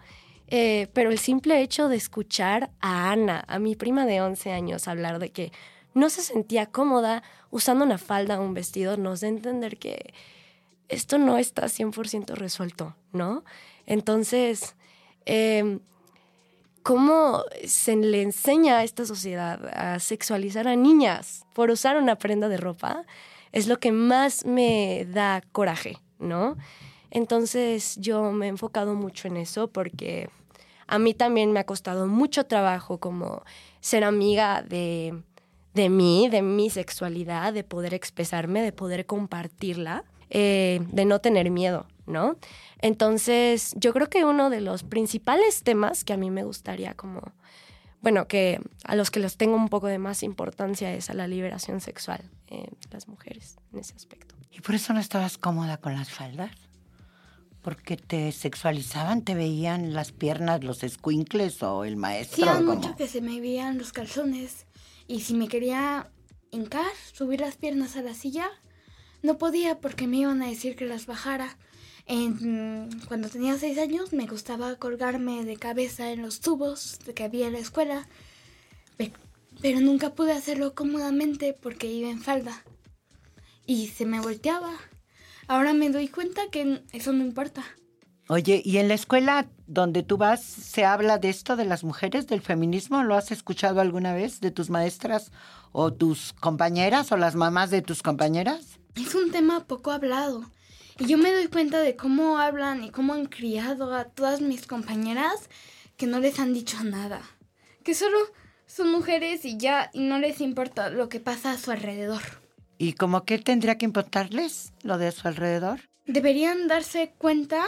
Eh, 0.48 0.88
pero 0.94 1.10
el 1.10 1.18
simple 1.18 1.62
hecho 1.62 1.90
de 1.90 1.96
escuchar 1.96 2.70
a 2.80 3.12
Ana, 3.12 3.44
a 3.48 3.60
mi 3.60 3.75
prima 3.75 4.06
de 4.06 4.22
11 4.22 4.52
años, 4.52 4.88
hablar 4.88 5.20
de 5.20 5.32
que 5.32 5.52
no 5.94 6.10
se 6.10 6.22
sentía 6.22 6.68
cómoda 6.68 7.24
usando 7.50 7.86
una 7.86 7.98
falda 7.98 8.40
o 8.40 8.44
un 8.44 8.54
vestido, 8.54 8.98
nos 8.98 9.22
da 9.22 9.28
entender 9.28 9.78
que 9.78 10.13
esto 10.90 11.18
no 11.18 11.38
está 11.38 11.63
100% 11.68 12.36
resuelto, 12.36 12.96
¿no? 13.12 13.44
Entonces, 13.86 14.75
em, 15.25 15.80
¿cómo 16.84 17.44
se 17.66 17.96
le 17.96 18.22
enseña 18.22 18.78
a 18.78 18.84
esta 18.84 19.06
sociedad 19.06 19.60
a 19.74 20.00
sexualizar 20.00 20.68
a 20.68 20.75
niñas 20.75 21.46
por 21.54 21.72
usar 21.72 21.98
una 21.98 22.18
prenda 22.18 22.50
de 22.50 22.58
ropa? 22.58 23.06
Es 23.52 23.68
lo 23.68 23.80
que 23.80 23.92
más 23.92 24.46
me 24.46 25.06
da 25.10 25.42
coraje, 25.52 25.98
¿no? 26.20 26.58
Entonces 27.10 27.96
yo 28.00 28.32
me 28.32 28.48
he 28.48 28.50
enfocado 28.50 28.96
mucho 28.96 29.28
en 29.28 29.38
eso 29.38 29.68
porque 29.68 30.30
a 30.88 31.00
mí 31.00 31.13
también 31.13 31.52
me 31.52 31.60
ha 31.60 31.66
costado 31.66 32.08
mucho 32.08 32.46
trabajo 32.46 33.00
como 33.00 33.44
ser 33.80 34.04
amiga 34.04 34.62
de, 34.63 35.24
mí, 35.75 36.28
de 36.30 36.42
mi 36.42 36.70
sexualidad, 36.70 37.54
de 37.54 37.63
poder 37.63 37.94
expresarme, 37.94 38.62
de 38.62 38.72
poder 38.72 39.06
compartirla, 39.06 40.04
eh, 40.30 40.82
de 40.92 41.06
no 41.06 41.20
tener 41.20 41.52
miedo, 41.52 41.86
¿no? 42.05 42.38
Entonces 42.79 43.74
yo 43.77 43.93
creo 43.93 44.10
que 44.10 44.25
uno 44.25 44.50
de 44.50 44.62
los 44.62 44.83
principales 44.83 45.63
temas 45.63 46.03
que 46.03 46.13
a 46.13 46.17
mí 46.17 46.29
me 46.29 46.43
gustaría 46.43 46.93
como, 46.93 47.22
bueno, 48.01 48.27
que 48.27 48.60
a 48.83 48.95
los 48.95 49.12
que 49.12 49.19
les 49.19 49.38
tengo 49.38 49.55
un 49.55 49.69
poco 49.69 49.88
de 49.88 50.00
más 50.00 50.24
importancia 50.24 50.93
es 50.93 51.10
a 51.10 51.13
la 51.13 51.27
liberación 51.27 51.81
sexual 51.81 52.29
en 52.48 52.69
las 52.91 53.07
mujeres 53.07 53.57
en 53.72 53.79
ese 53.79 53.95
aspecto. 53.95 54.36
¿Y 54.51 54.62
por 54.62 54.75
eso 54.75 54.93
no 54.93 55.00
estabas 55.00 55.38
cómoda 55.38 55.77
con 55.77 55.95
las 55.95 56.10
faldas? 56.10 56.51
Porque 57.62 57.95
te 57.95 58.31
sexualizaban, 58.31 59.24
te 59.24 59.36
veían 59.36 59.93
las 59.93 60.12
piernas, 60.12 60.63
los 60.63 60.83
escuincles 60.83 61.63
o 61.63 61.86
el 61.86 61.95
maestro. 61.95 62.45
Sí, 62.45 62.63
mucho 62.63 62.95
que 62.95 63.07
se 63.07 63.22
me 63.22 63.39
veían 63.39 63.77
los 63.77 63.93
calzones. 63.93 64.67
Y 65.07 65.22
si 65.22 65.33
me 65.33 65.48
quería 65.48 66.12
hincar, 66.51 66.91
subir 67.13 67.41
las 67.41 67.55
piernas 67.55 67.95
a 67.95 68.01
la 68.01 68.13
silla, 68.13 68.50
no 69.22 69.38
podía 69.38 69.79
porque 69.79 70.05
me 70.07 70.17
iban 70.17 70.41
a 70.43 70.48
decir 70.48 70.75
que 70.75 70.86
las 70.86 71.05
bajara. 71.05 71.57
En- 72.05 72.89
cuando 73.07 73.29
tenía 73.29 73.57
seis 73.57 73.77
años 73.77 74.12
me 74.13 74.25
gustaba 74.27 74.75
colgarme 74.75 75.45
de 75.45 75.55
cabeza 75.57 76.12
en 76.12 76.22
los 76.22 76.41
tubos 76.41 77.00
que 77.15 77.24
había 77.24 77.48
en 77.48 77.53
la 77.53 77.60
escuela, 77.60 78.07
pe- 78.98 79.13
pero 79.62 79.79
nunca 79.79 80.13
pude 80.13 80.33
hacerlo 80.33 80.75
cómodamente 80.75 81.57
porque 81.62 81.88
iba 81.91 82.10
en 82.10 82.22
falda 82.22 82.63
y 83.65 83.88
se 83.88 84.05
me 84.05 84.19
volteaba. 84.19 84.74
Ahora 85.48 85.74
me 85.74 85.89
doy 85.89 86.10
cuenta 86.10 86.41
que 86.51 86.83
eso 86.91 87.13
no 87.13 87.24
importa. 87.24 87.63
Oye, 88.29 88.62
¿y 88.63 88.77
en 88.77 88.88
la 88.88 88.93
escuela 88.93 89.48
donde 89.67 90.01
tú 90.03 90.17
vas 90.17 90.41
se 90.43 90.86
habla 90.86 91.17
de 91.19 91.29
esto 91.29 91.55
de 91.55 91.65
las 91.65 91.83
mujeres, 91.83 92.27
del 92.27 92.41
feminismo? 92.41 93.03
¿Lo 93.03 93.15
has 93.15 93.31
escuchado 93.31 93.81
alguna 93.81 94.13
vez 94.13 94.39
de 94.39 94.51
tus 94.51 94.69
maestras 94.69 95.31
o 95.74 95.91
tus 95.93 96.33
compañeras 96.33 97.12
o 97.12 97.17
las 97.17 97.36
mamás 97.36 97.69
de 97.69 97.81
tus 97.81 98.01
compañeras? 98.01 98.79
Es 98.95 99.13
un 99.15 99.31
tema 99.31 99.65
poco 99.65 99.91
hablado. 99.91 100.50
Y 101.00 101.06
yo 101.08 101.18
me 101.18 101.32
doy 101.32 101.48
cuenta 101.48 101.80
de 101.80 101.96
cómo 101.96 102.38
hablan 102.40 102.84
y 102.84 102.92
cómo 102.92 103.14
han 103.14 103.26
criado 103.26 103.94
a 103.96 104.06
todas 104.06 104.42
mis 104.42 104.68
compañeras 104.68 105.50
que 105.98 106.08
no 106.08 106.20
les 106.20 106.40
han 106.40 106.54
dicho 106.54 106.84
nada. 106.84 107.22
Que 107.84 107.96
solo 107.96 108.18
son 108.68 108.92
mujeres 108.92 109.46
y 109.46 109.58
ya, 109.58 109.90
y 109.94 110.02
no 110.02 110.20
les 110.20 110.42
importa 110.42 110.90
lo 110.90 111.10
que 111.10 111.20
pasa 111.20 111.52
a 111.52 111.58
su 111.58 111.72
alrededor. 111.72 112.22
¿Y 112.78 112.94
como 112.94 113.24
qué 113.24 113.40
tendría 113.40 113.78
que 113.78 113.86
importarles 113.86 114.74
lo 114.84 114.98
de 114.98 115.12
su 115.12 115.28
alrededor? 115.28 115.82
Deberían 116.06 116.68
darse 116.68 117.14
cuenta 117.18 117.64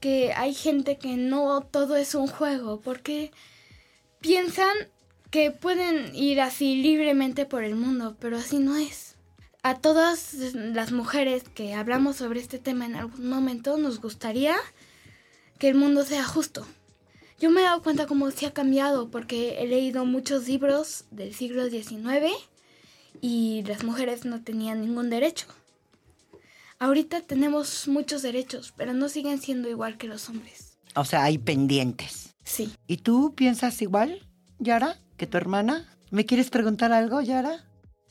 que 0.00 0.32
hay 0.32 0.54
gente 0.54 0.98
que 0.98 1.16
no 1.16 1.60
todo 1.62 1.96
es 1.96 2.14
un 2.14 2.26
juego, 2.26 2.80
porque 2.80 3.30
piensan 4.20 4.74
que 5.30 5.50
pueden 5.50 6.14
ir 6.14 6.40
así 6.40 6.76
libremente 6.76 7.46
por 7.46 7.64
el 7.64 7.74
mundo, 7.74 8.16
pero 8.20 8.36
así 8.36 8.58
no 8.58 8.76
es. 8.76 9.13
A 9.64 9.76
todas 9.76 10.34
las 10.52 10.92
mujeres 10.92 11.42
que 11.54 11.72
hablamos 11.72 12.16
sobre 12.16 12.38
este 12.38 12.58
tema 12.58 12.84
en 12.84 12.96
algún 12.96 13.30
momento 13.30 13.78
nos 13.78 13.98
gustaría 13.98 14.56
que 15.58 15.70
el 15.70 15.74
mundo 15.74 16.04
sea 16.04 16.22
justo. 16.22 16.66
Yo 17.40 17.48
me 17.50 17.62
he 17.62 17.64
dado 17.64 17.82
cuenta 17.82 18.06
cómo 18.06 18.30
se 18.30 18.44
ha 18.44 18.52
cambiado 18.52 19.10
porque 19.10 19.62
he 19.62 19.66
leído 19.66 20.04
muchos 20.04 20.46
libros 20.46 21.06
del 21.10 21.34
siglo 21.34 21.70
XIX 21.70 22.30
y 23.22 23.62
las 23.66 23.84
mujeres 23.84 24.26
no 24.26 24.42
tenían 24.42 24.82
ningún 24.82 25.08
derecho. 25.08 25.46
Ahorita 26.78 27.22
tenemos 27.22 27.88
muchos 27.88 28.20
derechos, 28.20 28.74
pero 28.76 28.92
no 28.92 29.08
siguen 29.08 29.40
siendo 29.40 29.70
igual 29.70 29.96
que 29.96 30.08
los 30.08 30.28
hombres. 30.28 30.76
O 30.94 31.06
sea, 31.06 31.24
hay 31.24 31.38
pendientes. 31.38 32.34
Sí. 32.44 32.70
¿Y 32.86 32.98
tú 32.98 33.32
piensas 33.34 33.80
igual, 33.80 34.28
Yara, 34.58 34.98
que 35.16 35.26
tu 35.26 35.38
hermana? 35.38 35.88
¿Me 36.10 36.26
quieres 36.26 36.50
preguntar 36.50 36.92
algo, 36.92 37.22
Yara? 37.22 37.64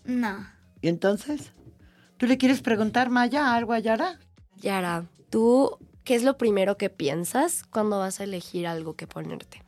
No. 0.04 0.53
¿Y 0.84 0.90
entonces? 0.90 1.54
¿Tú 2.18 2.28
le 2.28 2.38
quieres 2.38 2.62
preguntar, 2.62 3.10
Maya, 3.10 3.56
algo 3.56 3.72
a 3.72 3.80
Yara? 3.80 4.20
Yara, 4.58 5.06
¿tú 5.30 5.78
qué 6.04 6.14
es 6.14 6.24
lo 6.24 6.38
primero 6.38 6.76
que 6.76 6.90
piensas 6.90 7.64
cuando 7.64 8.00
vas 8.00 8.20
a 8.20 8.26
elegir 8.26 8.68
algo 8.68 8.94
que 8.94 9.08
ponerte? 9.08 9.64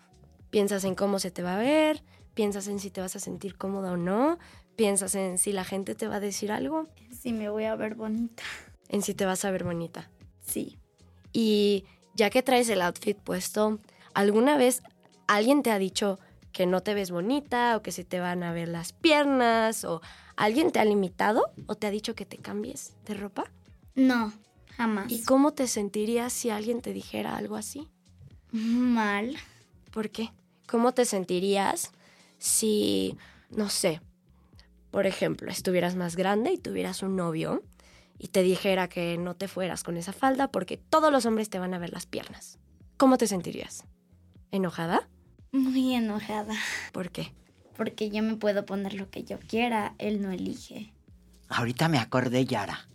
¿Piensas 0.49 0.83
en 0.83 0.93
cómo 0.93 1.19
se 1.19 1.31
te 1.31 1.41
va 1.41 1.55
a 1.55 1.57
ver? 1.57 2.03
¿Piensas 2.33 2.67
en 2.67 2.79
si 2.79 2.89
te 2.89 2.99
vas 2.99 3.15
a 3.15 3.21
sentir 3.21 3.55
cómoda 3.55 3.93
o 3.93 3.97
no? 3.97 4.39
¿Piensas 4.75 5.15
en 5.15 5.37
si 5.37 5.53
la 5.53 5.63
gente 5.63 5.95
te 5.95 6.09
va 6.09 6.17
a 6.17 6.19
decir 6.19 6.51
algo? 6.51 6.89
Sí, 7.17 7.31
me 7.31 7.47
voy 7.47 7.63
a 7.63 7.77
ver 7.77 7.95
bonita. 7.95 8.43
¿En 8.89 9.01
si 9.01 9.13
te 9.13 9.25
vas 9.25 9.45
a 9.45 9.51
ver 9.51 9.63
bonita? 9.63 10.11
Sí. 10.41 10.77
Y 11.31 11.85
ya 12.13 12.29
que 12.29 12.43
traes 12.43 12.67
el 12.67 12.81
outfit 12.81 13.17
puesto, 13.17 13.79
¿alguna 14.13 14.57
vez 14.57 14.83
alguien 15.27 15.63
te 15.63 15.71
ha 15.71 15.79
dicho 15.79 16.19
que 16.55 16.65
no 16.65 16.81
te 16.81 16.93
ves 16.93 17.11
bonita 17.11 17.75
o 17.75 17.81
que 17.81 17.91
se 17.91 18.05
te 18.05 18.21
van 18.21 18.41
a 18.41 18.53
ver 18.53 18.69
las 18.69 18.93
piernas 18.93 19.83
o 19.83 20.01
alguien 20.37 20.71
te 20.71 20.79
ha 20.79 20.85
limitado 20.85 21.51
o 21.67 21.75
te 21.75 21.85
ha 21.85 21.91
dicho 21.91 22.15
que 22.15 22.25
te 22.25 22.37
cambies 22.37 22.95
de 23.05 23.13
ropa? 23.13 23.51
No, 23.93 24.31
jamás. 24.77 25.11
¿Y 25.11 25.23
cómo 25.23 25.51
te 25.51 25.67
sentirías 25.67 26.31
si 26.31 26.51
alguien 26.51 26.81
te 26.81 26.93
dijera 26.93 27.35
algo 27.35 27.57
así? 27.57 27.89
Mal. 28.53 29.35
¿Por 29.91 30.09
qué? 30.11 30.31
¿Cómo 30.65 30.93
te 30.93 31.03
sentirías 31.03 31.91
si, 32.37 33.17
no 33.49 33.67
sé, 33.67 33.99
por 34.91 35.07
ejemplo, 35.07 35.51
estuvieras 35.51 35.97
más 35.97 36.15
grande 36.15 36.53
y 36.53 36.57
tuvieras 36.57 37.03
un 37.03 37.17
novio 37.17 37.63
y 38.17 38.29
te 38.29 38.43
dijera 38.43 38.87
que 38.87 39.17
no 39.17 39.35
te 39.35 39.49
fueras 39.49 39.83
con 39.83 39.97
esa 39.97 40.13
falda 40.13 40.49
porque 40.53 40.77
todos 40.77 41.11
los 41.11 41.25
hombres 41.25 41.49
te 41.49 41.59
van 41.59 41.73
a 41.73 41.79
ver 41.79 41.91
las 41.91 42.05
piernas? 42.05 42.59
¿Cómo 42.95 43.17
te 43.17 43.27
sentirías? 43.27 43.83
¿Enojada? 44.51 45.09
Muy 45.55 45.93
enojada. 45.93 46.53
¿Por 46.91 47.11
qué? 47.11 47.31
Porque 47.77 48.09
yo 48.09 48.21
me 48.21 48.35
puedo 48.35 48.65
poner 48.65 48.93
lo 48.93 49.09
que 49.09 49.23
yo 49.23 49.39
quiera, 49.39 49.95
él 49.97 50.21
no 50.21 50.31
elige. 50.31 50.91
Ahorita 51.47 51.87
me 51.87 51.97
acordé, 51.97 52.45
Yara. 52.45 52.87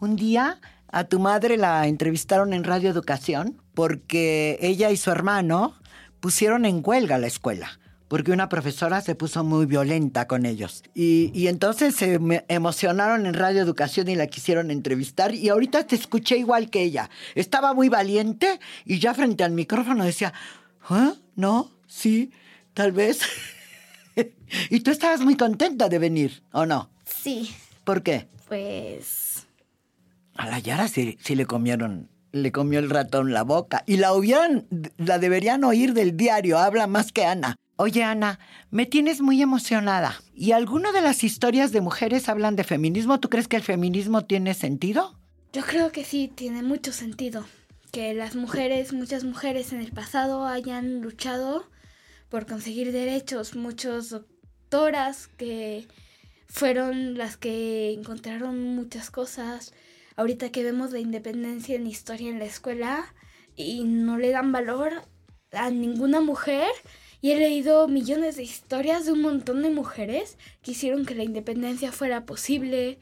Un 0.00 0.16
día 0.16 0.60
a 0.88 1.04
tu 1.04 1.20
madre 1.20 1.58
la 1.58 1.86
entrevistaron 1.86 2.54
en 2.54 2.64
Radio 2.64 2.90
Educación 2.90 3.60
porque 3.74 4.58
ella 4.60 4.90
y 4.90 4.96
su 4.96 5.10
hermano 5.10 5.74
pusieron 6.20 6.64
en 6.64 6.82
huelga 6.84 7.18
la 7.18 7.26
escuela 7.26 7.78
porque 8.08 8.32
una 8.32 8.48
profesora 8.48 9.00
se 9.02 9.14
puso 9.14 9.44
muy 9.44 9.66
violenta 9.66 10.26
con 10.26 10.44
ellos. 10.44 10.82
Y, 10.94 11.30
y 11.32 11.46
entonces 11.46 11.94
se 11.94 12.18
emocionaron 12.48 13.24
en 13.24 13.34
Radio 13.34 13.62
Educación 13.62 14.08
y 14.08 14.16
la 14.16 14.26
quisieron 14.26 14.72
entrevistar. 14.72 15.32
Y 15.32 15.48
ahorita 15.48 15.86
te 15.86 15.94
escuché 15.94 16.36
igual 16.36 16.70
que 16.70 16.82
ella. 16.82 17.08
Estaba 17.36 17.72
muy 17.72 17.88
valiente 17.88 18.58
y 18.84 18.98
ya 18.98 19.14
frente 19.14 19.44
al 19.44 19.52
micrófono 19.52 20.02
decía, 20.02 20.32
¿Ah? 20.88 21.14
¿No? 21.36 21.70
¿Sí? 21.90 22.30
¿Tal 22.72 22.92
vez? 22.92 23.20
y 24.70 24.80
tú 24.80 24.92
estabas 24.92 25.20
muy 25.22 25.36
contenta 25.36 25.88
de 25.88 25.98
venir, 25.98 26.44
¿o 26.52 26.64
no? 26.64 26.88
Sí, 27.04 27.52
¿Por 27.82 28.04
qué? 28.04 28.28
pues 28.46 29.46
A 30.34 30.46
la 30.46 30.60
Yara 30.60 30.86
sí, 30.86 31.18
sí 31.20 31.34
le 31.34 31.46
comieron, 31.46 32.08
le 32.30 32.52
comió 32.52 32.78
el 32.78 32.88
ratón 32.90 33.32
la 33.32 33.42
boca. 33.42 33.82
Y 33.86 33.96
la 33.96 34.14
hubieran, 34.14 34.66
la 34.98 35.18
deberían 35.18 35.64
oír 35.64 35.92
del 35.92 36.16
diario, 36.16 36.58
habla 36.58 36.86
más 36.86 37.10
que 37.10 37.24
Ana. 37.24 37.56
Oye, 37.74 38.04
Ana, 38.04 38.38
me 38.70 38.86
tienes 38.86 39.20
muy 39.20 39.42
emocionada. 39.42 40.20
¿Y 40.32 40.52
alguna 40.52 40.92
de 40.92 41.00
las 41.00 41.24
historias 41.24 41.72
de 41.72 41.80
mujeres 41.80 42.28
hablan 42.28 42.54
de 42.54 42.62
feminismo? 42.62 43.18
¿Tú 43.18 43.28
crees 43.28 43.48
que 43.48 43.56
el 43.56 43.62
feminismo 43.62 44.24
tiene 44.24 44.54
sentido? 44.54 45.18
Yo 45.52 45.62
creo 45.62 45.90
que 45.90 46.04
sí, 46.04 46.30
tiene 46.32 46.62
mucho 46.62 46.92
sentido. 46.92 47.46
Que 47.90 48.14
las 48.14 48.36
mujeres, 48.36 48.92
muchas 48.92 49.24
mujeres 49.24 49.72
en 49.72 49.80
el 49.80 49.90
pasado 49.90 50.46
hayan 50.46 51.00
luchado 51.00 51.64
por 52.30 52.46
conseguir 52.46 52.92
derechos. 52.92 53.54
Muchas 53.56 54.08
doctoras 54.10 55.26
que 55.26 55.86
fueron 56.46 57.18
las 57.18 57.36
que 57.36 57.92
encontraron 57.92 58.74
muchas 58.74 59.10
cosas. 59.10 59.74
ahorita 60.16 60.50
que 60.50 60.62
vemos 60.62 60.92
la 60.92 60.98
independencia 60.98 61.76
en 61.76 61.86
historia 61.86 62.28
en 62.28 62.38
la 62.38 62.44
escuela 62.44 63.14
y 63.56 63.84
no 63.84 64.18
le 64.18 64.30
dan 64.30 64.52
valor 64.52 64.92
a 65.52 65.70
ninguna 65.70 66.20
mujer. 66.20 66.68
Y 67.22 67.32
he 67.32 67.38
leído 67.38 67.86
millones 67.88 68.36
de 68.36 68.42
historias 68.42 69.04
de 69.06 69.12
un 69.12 69.22
montón 69.22 69.62
de 69.62 69.70
mujeres 69.70 70.38
que 70.62 70.72
hicieron 70.72 71.04
que 71.04 71.14
la 71.14 71.24
independencia 71.24 71.92
fuera 71.92 72.24
posible, 72.24 72.98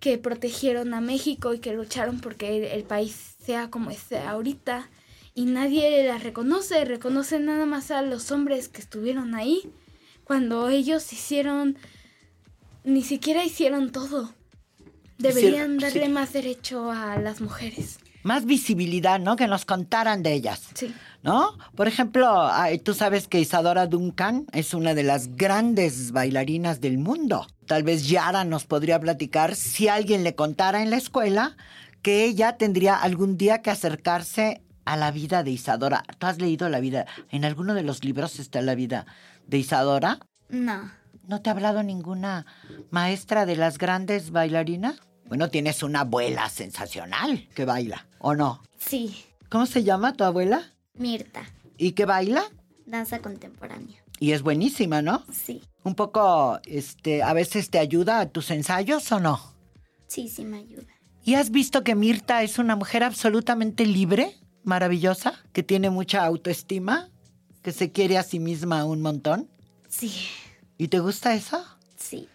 que 0.00 0.18
protegieron 0.18 0.94
a 0.94 1.00
México 1.00 1.54
y 1.54 1.58
que 1.58 1.74
lucharon 1.74 2.20
porque 2.20 2.72
el 2.74 2.84
país 2.84 3.36
sea 3.44 3.70
como 3.70 3.90
es 3.90 4.10
ahorita. 4.12 4.90
Y 5.38 5.44
nadie 5.44 6.04
las 6.04 6.24
reconoce, 6.24 6.84
reconoce 6.84 7.38
nada 7.38 7.64
más 7.64 7.92
a 7.92 8.02
los 8.02 8.32
hombres 8.32 8.68
que 8.68 8.80
estuvieron 8.80 9.36
ahí, 9.36 9.62
cuando 10.24 10.68
ellos 10.68 11.12
hicieron, 11.12 11.78
ni 12.82 13.04
siquiera 13.04 13.44
hicieron 13.44 13.92
todo. 13.92 14.34
Deberían 15.16 15.76
Hicieron- 15.76 15.78
darle 15.78 16.06
sí. 16.06 16.12
más 16.12 16.32
derecho 16.32 16.90
a 16.90 17.18
las 17.20 17.40
mujeres. 17.40 18.00
Más 18.24 18.46
visibilidad, 18.46 19.20
¿no? 19.20 19.36
Que 19.36 19.46
nos 19.46 19.64
contaran 19.64 20.24
de 20.24 20.32
ellas. 20.32 20.60
Sí. 20.74 20.92
¿No? 21.22 21.56
Por 21.76 21.86
ejemplo, 21.86 22.50
tú 22.84 22.92
sabes 22.92 23.28
que 23.28 23.38
Isadora 23.38 23.86
Duncan 23.86 24.44
es 24.52 24.74
una 24.74 24.92
de 24.94 25.04
las 25.04 25.36
grandes 25.36 26.10
bailarinas 26.10 26.80
del 26.80 26.98
mundo. 26.98 27.46
Tal 27.66 27.84
vez 27.84 28.08
Yara 28.08 28.42
nos 28.44 28.64
podría 28.64 28.98
platicar 28.98 29.54
si 29.54 29.86
alguien 29.86 30.24
le 30.24 30.34
contara 30.34 30.82
en 30.82 30.90
la 30.90 30.96
escuela 30.96 31.56
que 32.02 32.24
ella 32.24 32.56
tendría 32.56 32.96
algún 32.96 33.36
día 33.36 33.62
que 33.62 33.70
acercarse 33.70 34.62
a 34.88 34.96
la 34.96 35.10
vida 35.10 35.42
de 35.42 35.50
Isadora. 35.50 36.02
¿Tú 36.18 36.26
has 36.26 36.40
leído 36.40 36.70
la 36.70 36.80
vida? 36.80 37.04
¿En 37.30 37.44
alguno 37.44 37.74
de 37.74 37.82
los 37.82 38.04
libros 38.04 38.38
está 38.38 38.62
la 38.62 38.74
vida 38.74 39.04
de 39.46 39.58
Isadora? 39.58 40.18
No. 40.48 40.90
¿No 41.26 41.42
te 41.42 41.50
ha 41.50 41.52
hablado 41.52 41.82
ninguna 41.82 42.46
maestra 42.90 43.44
de 43.44 43.56
las 43.56 43.76
grandes 43.76 44.30
bailarinas? 44.30 44.96
Bueno, 45.26 45.50
tienes 45.50 45.82
una 45.82 46.00
abuela 46.00 46.48
sensacional 46.48 47.50
que 47.54 47.66
baila, 47.66 48.06
¿o 48.18 48.34
no? 48.34 48.62
Sí. 48.78 49.26
¿Cómo 49.50 49.66
se 49.66 49.84
llama 49.84 50.14
tu 50.14 50.24
abuela? 50.24 50.72
Mirta. 50.94 51.42
¿Y 51.76 51.92
que 51.92 52.06
baila? 52.06 52.44
Danza 52.86 53.18
contemporánea. 53.18 54.02
Y 54.18 54.32
es 54.32 54.40
buenísima, 54.40 55.02
¿no? 55.02 55.22
Sí. 55.30 55.60
Un 55.84 55.96
poco, 55.96 56.60
este, 56.64 57.22
a 57.22 57.34
veces 57.34 57.68
te 57.68 57.78
ayuda 57.78 58.20
a 58.20 58.30
tus 58.30 58.50
ensayos 58.50 59.12
o 59.12 59.20
no. 59.20 59.38
Sí, 60.06 60.28
sí 60.28 60.46
me 60.46 60.60
ayuda. 60.60 60.94
¿Y 61.24 61.34
has 61.34 61.50
visto 61.50 61.84
que 61.84 61.94
Mirta 61.94 62.42
es 62.42 62.58
una 62.58 62.74
mujer 62.74 63.04
absolutamente 63.04 63.84
libre, 63.84 64.34
maravillosa, 64.68 65.34
que 65.52 65.64
tiene 65.64 65.90
mucha 65.90 66.24
autoestima, 66.24 67.08
que 67.62 67.72
se 67.72 67.90
quiere 67.90 68.18
a 68.18 68.22
sí 68.22 68.38
misma 68.38 68.84
un 68.84 69.02
montón? 69.02 69.48
Sí. 69.88 70.28
¿Y 70.76 70.88
te 70.88 71.00
gusta 71.00 71.34
eso? 71.34 71.64
Sí. 71.96 72.28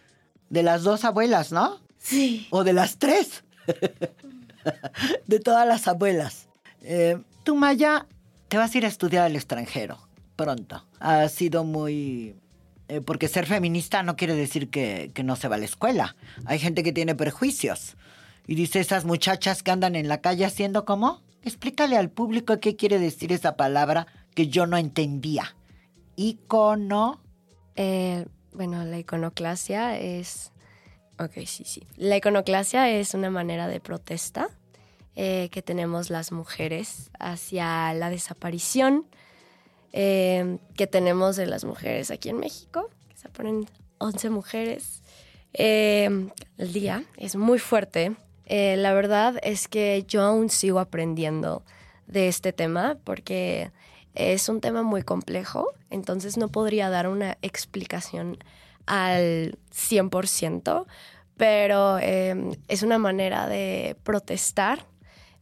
De 0.50 0.62
las 0.62 0.82
dos 0.82 1.04
abuelas, 1.04 1.50
¿no? 1.52 1.80
Sí. 1.98 2.46
O 2.50 2.64
de 2.64 2.74
las 2.74 2.98
tres. 2.98 3.44
de 5.26 5.40
todas 5.40 5.66
las 5.66 5.88
abuelas. 5.88 6.48
Eh, 6.82 7.18
tú, 7.44 7.54
Maya, 7.54 8.06
te 8.48 8.58
vas 8.58 8.74
a 8.74 8.78
ir 8.78 8.84
a 8.84 8.88
estudiar 8.88 9.24
al 9.24 9.36
extranjero 9.36 9.98
pronto. 10.36 10.84
Ha 11.00 11.28
sido 11.28 11.64
muy... 11.64 12.34
eh, 12.88 13.00
porque 13.00 13.28
ser 13.28 13.46
feminista 13.46 14.02
no 14.02 14.16
quiere 14.16 14.34
decir 14.34 14.68
que, 14.68 15.10
que 15.14 15.22
no 15.22 15.36
se 15.36 15.48
va 15.48 15.56
a 15.56 15.58
la 15.58 15.64
escuela. 15.64 16.16
Hay 16.44 16.58
gente 16.58 16.82
que 16.82 16.92
tiene 16.92 17.14
prejuicios. 17.14 17.94
Y 18.46 18.56
dice, 18.56 18.80
esas 18.80 19.06
muchachas 19.06 19.62
que 19.62 19.70
andan 19.70 19.96
en 19.96 20.08
la 20.08 20.20
calle 20.20 20.44
haciendo 20.44 20.84
como... 20.84 21.22
Explícale 21.44 21.98
al 21.98 22.10
público 22.10 22.58
qué 22.58 22.74
quiere 22.74 22.98
decir 22.98 23.30
esa 23.30 23.54
palabra 23.54 24.06
que 24.34 24.48
yo 24.48 24.66
no 24.66 24.78
entendía. 24.78 25.54
Icono... 26.16 27.20
Eh, 27.76 28.24
bueno, 28.52 28.84
la 28.84 28.98
iconoclasia 28.98 29.98
es... 29.98 30.52
Ok, 31.18 31.44
sí, 31.46 31.64
sí. 31.64 31.86
La 31.96 32.16
iconoclasia 32.16 32.88
es 32.88 33.12
una 33.12 33.28
manera 33.28 33.68
de 33.68 33.78
protesta 33.78 34.48
eh, 35.16 35.50
que 35.52 35.60
tenemos 35.60 36.08
las 36.08 36.32
mujeres 36.32 37.10
hacia 37.18 37.92
la 37.92 38.10
desaparición 38.10 39.06
eh, 39.92 40.58
que 40.76 40.86
tenemos 40.86 41.36
de 41.36 41.46
las 41.46 41.64
mujeres 41.64 42.10
aquí 42.10 42.30
en 42.30 42.38
México. 42.38 42.88
que 43.08 43.18
Se 43.18 43.28
ponen 43.28 43.66
11 43.98 44.30
mujeres 44.30 45.02
al 45.58 46.72
día. 46.72 47.04
Es 47.18 47.36
muy 47.36 47.58
fuerte. 47.58 48.16
Eh, 48.46 48.76
la 48.76 48.92
verdad 48.92 49.38
es 49.42 49.68
que 49.68 50.04
yo 50.06 50.22
aún 50.22 50.50
sigo 50.50 50.78
aprendiendo 50.78 51.62
de 52.06 52.28
este 52.28 52.52
tema 52.52 52.98
porque 53.04 53.70
es 54.14 54.48
un 54.48 54.60
tema 54.60 54.82
muy 54.82 55.02
complejo, 55.02 55.72
entonces 55.90 56.36
no 56.36 56.48
podría 56.48 56.90
dar 56.90 57.08
una 57.08 57.38
explicación 57.42 58.38
al 58.86 59.58
100%, 59.72 60.86
pero 61.36 61.98
eh, 61.98 62.58
es 62.68 62.82
una 62.82 62.98
manera 62.98 63.48
de 63.48 63.96
protestar 64.02 64.86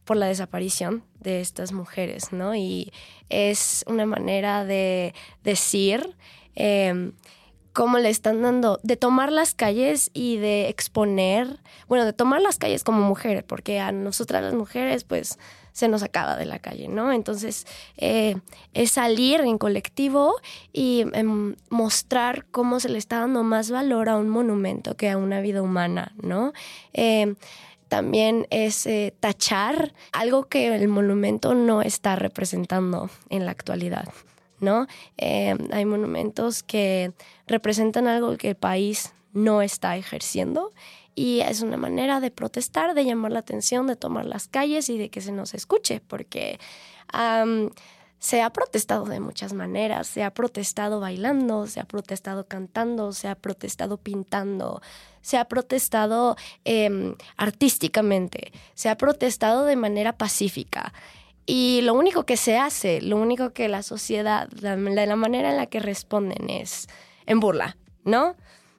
por 0.05 0.17
la 0.17 0.27
desaparición 0.27 1.03
de 1.19 1.41
estas 1.41 1.71
mujeres, 1.71 2.31
¿no? 2.33 2.55
Y 2.55 2.91
es 3.29 3.85
una 3.87 4.05
manera 4.05 4.65
de 4.65 5.13
decir 5.43 6.15
eh, 6.55 7.11
cómo 7.73 7.97
le 7.97 8.09
están 8.09 8.41
dando, 8.41 8.79
de 8.83 8.95
tomar 8.95 9.31
las 9.31 9.53
calles 9.53 10.11
y 10.13 10.37
de 10.37 10.69
exponer, 10.69 11.59
bueno, 11.87 12.05
de 12.05 12.13
tomar 12.13 12.41
las 12.41 12.57
calles 12.57 12.83
como 12.83 13.01
mujeres, 13.01 13.43
porque 13.43 13.79
a 13.79 13.91
nosotras 13.91 14.43
las 14.43 14.53
mujeres, 14.53 15.03
pues, 15.03 15.39
se 15.73 15.87
nos 15.87 16.03
acaba 16.03 16.37
de 16.37 16.45
la 16.45 16.59
calle, 16.59 16.87
¿no? 16.87 17.11
Entonces, 17.11 17.65
eh, 17.97 18.35
es 18.75 18.91
salir 18.91 19.41
en 19.41 19.57
colectivo 19.57 20.35
y 20.71 21.05
em, 21.13 21.55
mostrar 21.69 22.45
cómo 22.51 22.79
se 22.79 22.89
le 22.89 22.99
está 22.99 23.19
dando 23.19 23.43
más 23.43 23.71
valor 23.71 24.07
a 24.07 24.17
un 24.17 24.29
monumento 24.29 24.95
que 24.95 25.09
a 25.09 25.17
una 25.17 25.41
vida 25.41 25.63
humana, 25.63 26.13
¿no? 26.21 26.53
Eh, 26.93 27.33
también 27.89 28.47
es 28.49 28.85
eh, 28.85 29.13
tachar 29.19 29.93
algo 30.11 30.45
que 30.45 30.73
el 30.73 30.87
monumento 30.87 31.53
no 31.53 31.81
está 31.81 32.15
representando 32.15 33.09
en 33.29 33.45
la 33.45 33.51
actualidad. 33.51 34.05
¿No? 34.63 34.87
Eh, 35.17 35.55
hay 35.71 35.85
monumentos 35.85 36.63
que 36.63 37.13
representan 37.47 38.07
algo 38.07 38.37
que 38.37 38.49
el 38.49 38.55
país 38.55 39.13
no 39.33 39.61
está 39.61 39.97
ejerciendo 39.97 40.71
y 41.15 41.41
es 41.41 41.61
una 41.61 41.77
manera 41.77 42.19
de 42.19 42.31
protestar, 42.31 42.93
de 42.93 43.05
llamar 43.05 43.31
la 43.31 43.39
atención, 43.39 43.87
de 43.87 43.95
tomar 43.95 44.25
las 44.25 44.47
calles 44.47 44.89
y 44.89 44.97
de 44.97 45.09
que 45.09 45.21
se 45.21 45.31
nos 45.31 45.53
escuche, 45.53 46.01
porque 46.01 46.59
se 48.19 48.41
ha 48.41 48.49
protestado 48.51 49.05
de 49.05 49.19
muchas 49.19 49.53
maneras, 49.53 50.07
se 50.07 50.23
ha 50.23 50.33
protestado 50.33 50.99
bailando, 50.99 51.67
se 51.67 51.79
ha 51.79 51.83
protestado 51.83 52.47
cantando, 52.47 53.11
se 53.11 53.27
ha 53.27 53.35
protestado 53.35 53.97
pintando, 53.97 54.81
se 55.21 55.37
ha 55.37 55.45
protestado 55.45 56.37
em, 56.63 57.15
artísticamente, 57.35 58.53
se 58.75 58.89
ha 58.89 58.97
protestado 58.97 59.65
de 59.65 59.75
manera 59.75 60.17
pacífica. 60.17 60.93
Y 61.45 61.81
lo 61.83 61.93
único 61.93 62.25
que 62.25 62.37
se 62.37 62.57
hace, 62.57 63.01
lo 63.01 63.17
único 63.17 63.51
que 63.51 63.67
la 63.67 63.83
sociedad, 63.83 64.47
la, 64.61 64.75
la- 64.77 65.15
manera 65.15 65.49
en 65.51 65.57
la 65.57 65.65
que 65.65 65.79
responden 65.79 66.49
es 66.49 66.87
en 67.25 67.39
burla, 67.39 67.75
¿no? 68.05 68.35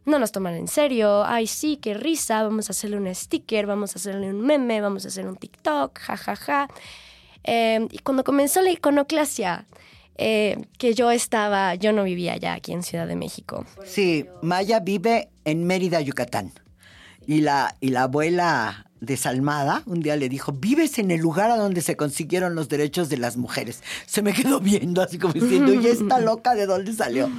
No 0.07 0.19
nos 0.19 0.33
toman 0.33 0.55
en 0.55 0.69
serio, 0.69 1.25
ay 1.25 1.47
sí, 1.47 1.79
qué 1.81 1.95
risa, 1.95 2.43
vamos 2.43 2.69
a 2.69 2.73
hacerle 2.73 2.97
un 2.99 3.15
sticker, 3.15 3.67
vamos 3.67 3.95
a 3.95 3.99
hacerle 3.99 4.29
un 4.31 4.41
meme, 4.43 4.81
vamos 4.81 5.05
a 5.05 5.09
hacer 5.09 5.27
un 5.27 5.37
TikTok, 5.37 5.99
jajaja. 5.99 6.37
Ja, 6.37 6.67
ja. 6.69 6.75
Eh, 7.45 7.87
y 7.91 7.99
cuando 7.99 8.25
comenzó 8.25 8.61
la 8.63 8.71
iconoclasia, 8.71 9.67
eh, 10.17 10.57
que 10.79 10.95
yo 10.95 11.11
estaba, 11.11 11.75
yo 11.75 11.93
no 11.93 12.05
vivía 12.05 12.37
ya 12.37 12.55
aquí 12.55 12.73
en 12.73 12.83
Ciudad 12.83 13.07
de 13.07 13.17
México. 13.17 13.67
Sí, 13.85 14.27
Maya 14.43 14.81
vive 14.81 15.29
en 15.45 15.65
Mérida, 15.67 16.01
Yucatán. 16.01 16.53
Y 17.27 17.41
la, 17.41 17.77
y 17.81 17.89
la 17.91 18.03
abuela 18.05 18.91
desalmada 19.01 19.83
un 19.87 20.01
día 20.01 20.17
le 20.17 20.29
dijo, 20.31 20.53
vives 20.53 20.99
en 20.99 21.11
el 21.11 21.21
lugar 21.21 21.51
a 21.51 21.57
donde 21.57 21.83
se 21.83 21.97
consiguieron 21.97 22.55
los 22.55 22.69
derechos 22.69 23.09
de 23.11 23.19
las 23.19 23.37
mujeres. 23.37 23.83
Se 24.07 24.23
me 24.23 24.33
quedó 24.33 24.61
viendo 24.61 25.03
así 25.03 25.19
como 25.19 25.35
diciendo, 25.35 25.75
¿y 25.75 25.87
esta 25.87 26.19
loca 26.21 26.55
de 26.55 26.67
dónde 26.67 26.93
salió? 26.93 27.31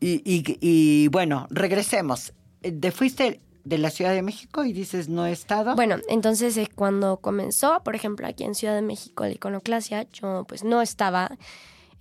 Y, 0.00 0.22
y- 0.24 0.58
y, 0.60 1.08
bueno, 1.08 1.46
regresemos. 1.50 2.32
Eh, 2.62 2.72
¿Te 2.72 2.90
fuiste 2.92 3.40
de 3.64 3.78
la 3.78 3.90
Ciudad 3.90 4.12
de 4.12 4.22
México 4.22 4.64
y 4.64 4.72
dices, 4.72 5.08
no 5.08 5.26
he 5.26 5.32
estado? 5.32 5.74
Bueno, 5.76 5.96
entonces 6.08 6.56
eh, 6.56 6.68
cuando 6.74 7.16
comenzó, 7.18 7.80
por 7.84 7.94
ejemplo, 7.96 8.26
aquí 8.26 8.44
en 8.44 8.54
Ciudad 8.54 8.74
de 8.74 8.82
México 8.82 9.24
la 9.24 9.30
iconoclasia, 9.32 10.06
yo 10.12 10.44
pues 10.48 10.62
no 10.64 10.82
estaba 10.82 11.36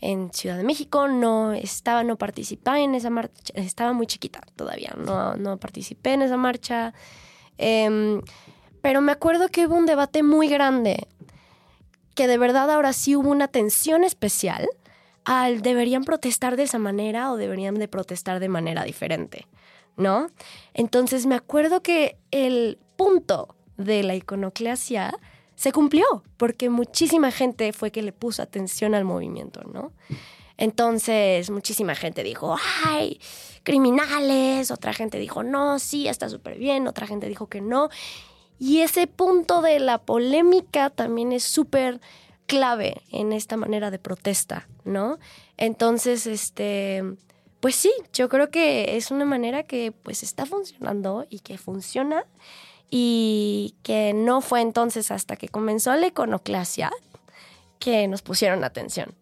en 0.01 0.33
Ciudad 0.33 0.57
de 0.57 0.63
México, 0.63 1.07
no 1.07 1.53
estaba, 1.53 2.03
no 2.03 2.17
participaba 2.17 2.79
en 2.79 2.95
esa 2.95 3.11
marcha, 3.11 3.53
estaba 3.53 3.93
muy 3.93 4.07
chiquita 4.07 4.41
todavía, 4.55 4.95
no, 4.97 5.35
no 5.35 5.57
participé 5.57 6.13
en 6.13 6.23
esa 6.23 6.37
marcha. 6.37 6.93
Em, 7.59 8.21
pero 8.81 9.01
me 9.01 9.11
acuerdo 9.11 9.47
que 9.47 9.67
hubo 9.67 9.75
un 9.75 9.85
debate 9.85 10.23
muy 10.23 10.47
grande, 10.49 11.07
que 12.15 12.27
de 12.27 12.39
verdad 12.39 12.69
ahora 12.71 12.93
sí 12.93 13.15
hubo 13.15 13.29
una 13.29 13.47
tensión 13.47 14.03
especial 14.03 14.67
al 15.23 15.61
deberían 15.61 16.03
protestar 16.03 16.55
de 16.55 16.63
esa 16.63 16.79
manera 16.79 17.31
o 17.31 17.37
deberían 17.37 17.75
de 17.75 17.87
protestar 17.87 18.39
de 18.39 18.49
manera 18.49 18.83
diferente, 18.83 19.47
¿no? 19.97 20.27
Entonces 20.73 21.27
me 21.27 21.35
acuerdo 21.35 21.83
que 21.83 22.17
el 22.31 22.79
punto 22.95 23.55
de 23.77 24.01
la 24.01 24.15
iconoclasia 24.15 25.13
se 25.61 25.71
cumplió, 25.71 26.23
porque 26.37 26.71
muchísima 26.71 27.29
gente 27.29 27.71
fue 27.71 27.91
que 27.91 28.01
le 28.01 28.13
puso 28.13 28.41
atención 28.41 28.95
al 28.95 29.05
movimiento, 29.05 29.61
¿no? 29.71 29.91
Entonces, 30.57 31.51
muchísima 31.51 31.93
gente 31.93 32.23
dijo, 32.23 32.55
ay, 32.83 33.21
criminales, 33.61 34.71
otra 34.71 34.91
gente 34.91 35.19
dijo, 35.19 35.43
no, 35.43 35.77
sí, 35.77 36.07
está 36.07 36.29
súper 36.29 36.57
bien, 36.57 36.87
otra 36.87 37.05
gente 37.05 37.29
dijo 37.29 37.45
que 37.45 37.61
no. 37.61 37.89
Y 38.57 38.79
ese 38.79 39.05
punto 39.05 39.61
de 39.61 39.79
la 39.79 39.99
polémica 39.99 40.89
también 40.89 41.31
es 41.31 41.43
súper 41.43 42.01
clave 42.47 43.03
en 43.11 43.31
esta 43.31 43.55
manera 43.55 43.91
de 43.91 43.99
protesta, 43.99 44.67
¿no? 44.83 45.19
Entonces, 45.57 46.25
este, 46.25 47.03
pues 47.59 47.75
sí, 47.75 47.93
yo 48.13 48.29
creo 48.29 48.49
que 48.49 48.97
es 48.97 49.11
una 49.11 49.25
manera 49.25 49.61
que 49.61 49.91
pues 49.91 50.23
está 50.23 50.47
funcionando 50.47 51.27
y 51.29 51.41
que 51.41 51.59
funciona 51.59 52.25
y 52.91 53.73
que 53.81 54.13
no 54.13 54.41
fue 54.41 54.61
entonces 54.61 55.09
hasta 55.09 55.37
que 55.37 55.47
comenzó 55.47 55.95
la 55.95 56.07
iconoclasia 56.07 56.91
que 57.79 58.07
nos 58.07 58.21
pusieron 58.21 58.63
atención, 58.63 59.15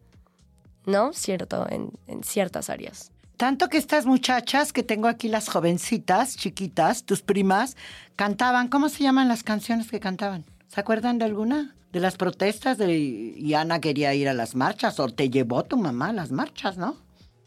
¿no? 0.85 1.13
Cierto, 1.13 1.65
en, 1.69 1.91
en 2.07 2.23
ciertas 2.23 2.69
áreas. 2.69 3.11
Tanto 3.37 3.69
que 3.69 3.77
estas 3.77 4.05
muchachas 4.05 4.73
que 4.73 4.83
tengo 4.83 5.07
aquí, 5.07 5.29
las 5.29 5.47
jovencitas, 5.47 6.35
chiquitas, 6.35 7.05
tus 7.05 7.21
primas, 7.21 7.77
cantaban. 8.17 8.67
¿Cómo 8.67 8.89
se 8.89 9.03
llaman 9.03 9.29
las 9.29 9.43
canciones 9.43 9.89
que 9.89 10.01
cantaban? 10.01 10.43
¿Se 10.67 10.81
acuerdan 10.81 11.19
de 11.19 11.25
alguna? 11.25 11.73
De 11.93 12.01
las 12.01 12.17
protestas 12.17 12.77
de 12.77 12.97
y 12.97 13.53
Ana 13.53 13.79
quería 13.79 14.13
ir 14.13 14.27
a 14.27 14.33
las 14.33 14.55
marchas 14.55 14.99
o 14.99 15.07
te 15.07 15.29
llevó 15.29 15.63
tu 15.63 15.77
mamá 15.77 16.09
a 16.09 16.13
las 16.13 16.31
marchas, 16.31 16.77
¿no? 16.77 16.97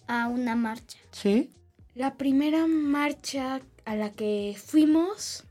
A 0.06 0.28
una 0.28 0.56
marcha. 0.56 0.98
Sí. 1.10 1.50
La 1.94 2.14
primera 2.14 2.66
marcha 2.66 3.60
a 3.84 3.94
la 3.94 4.10
que 4.10 4.56
fuimos 4.64 5.44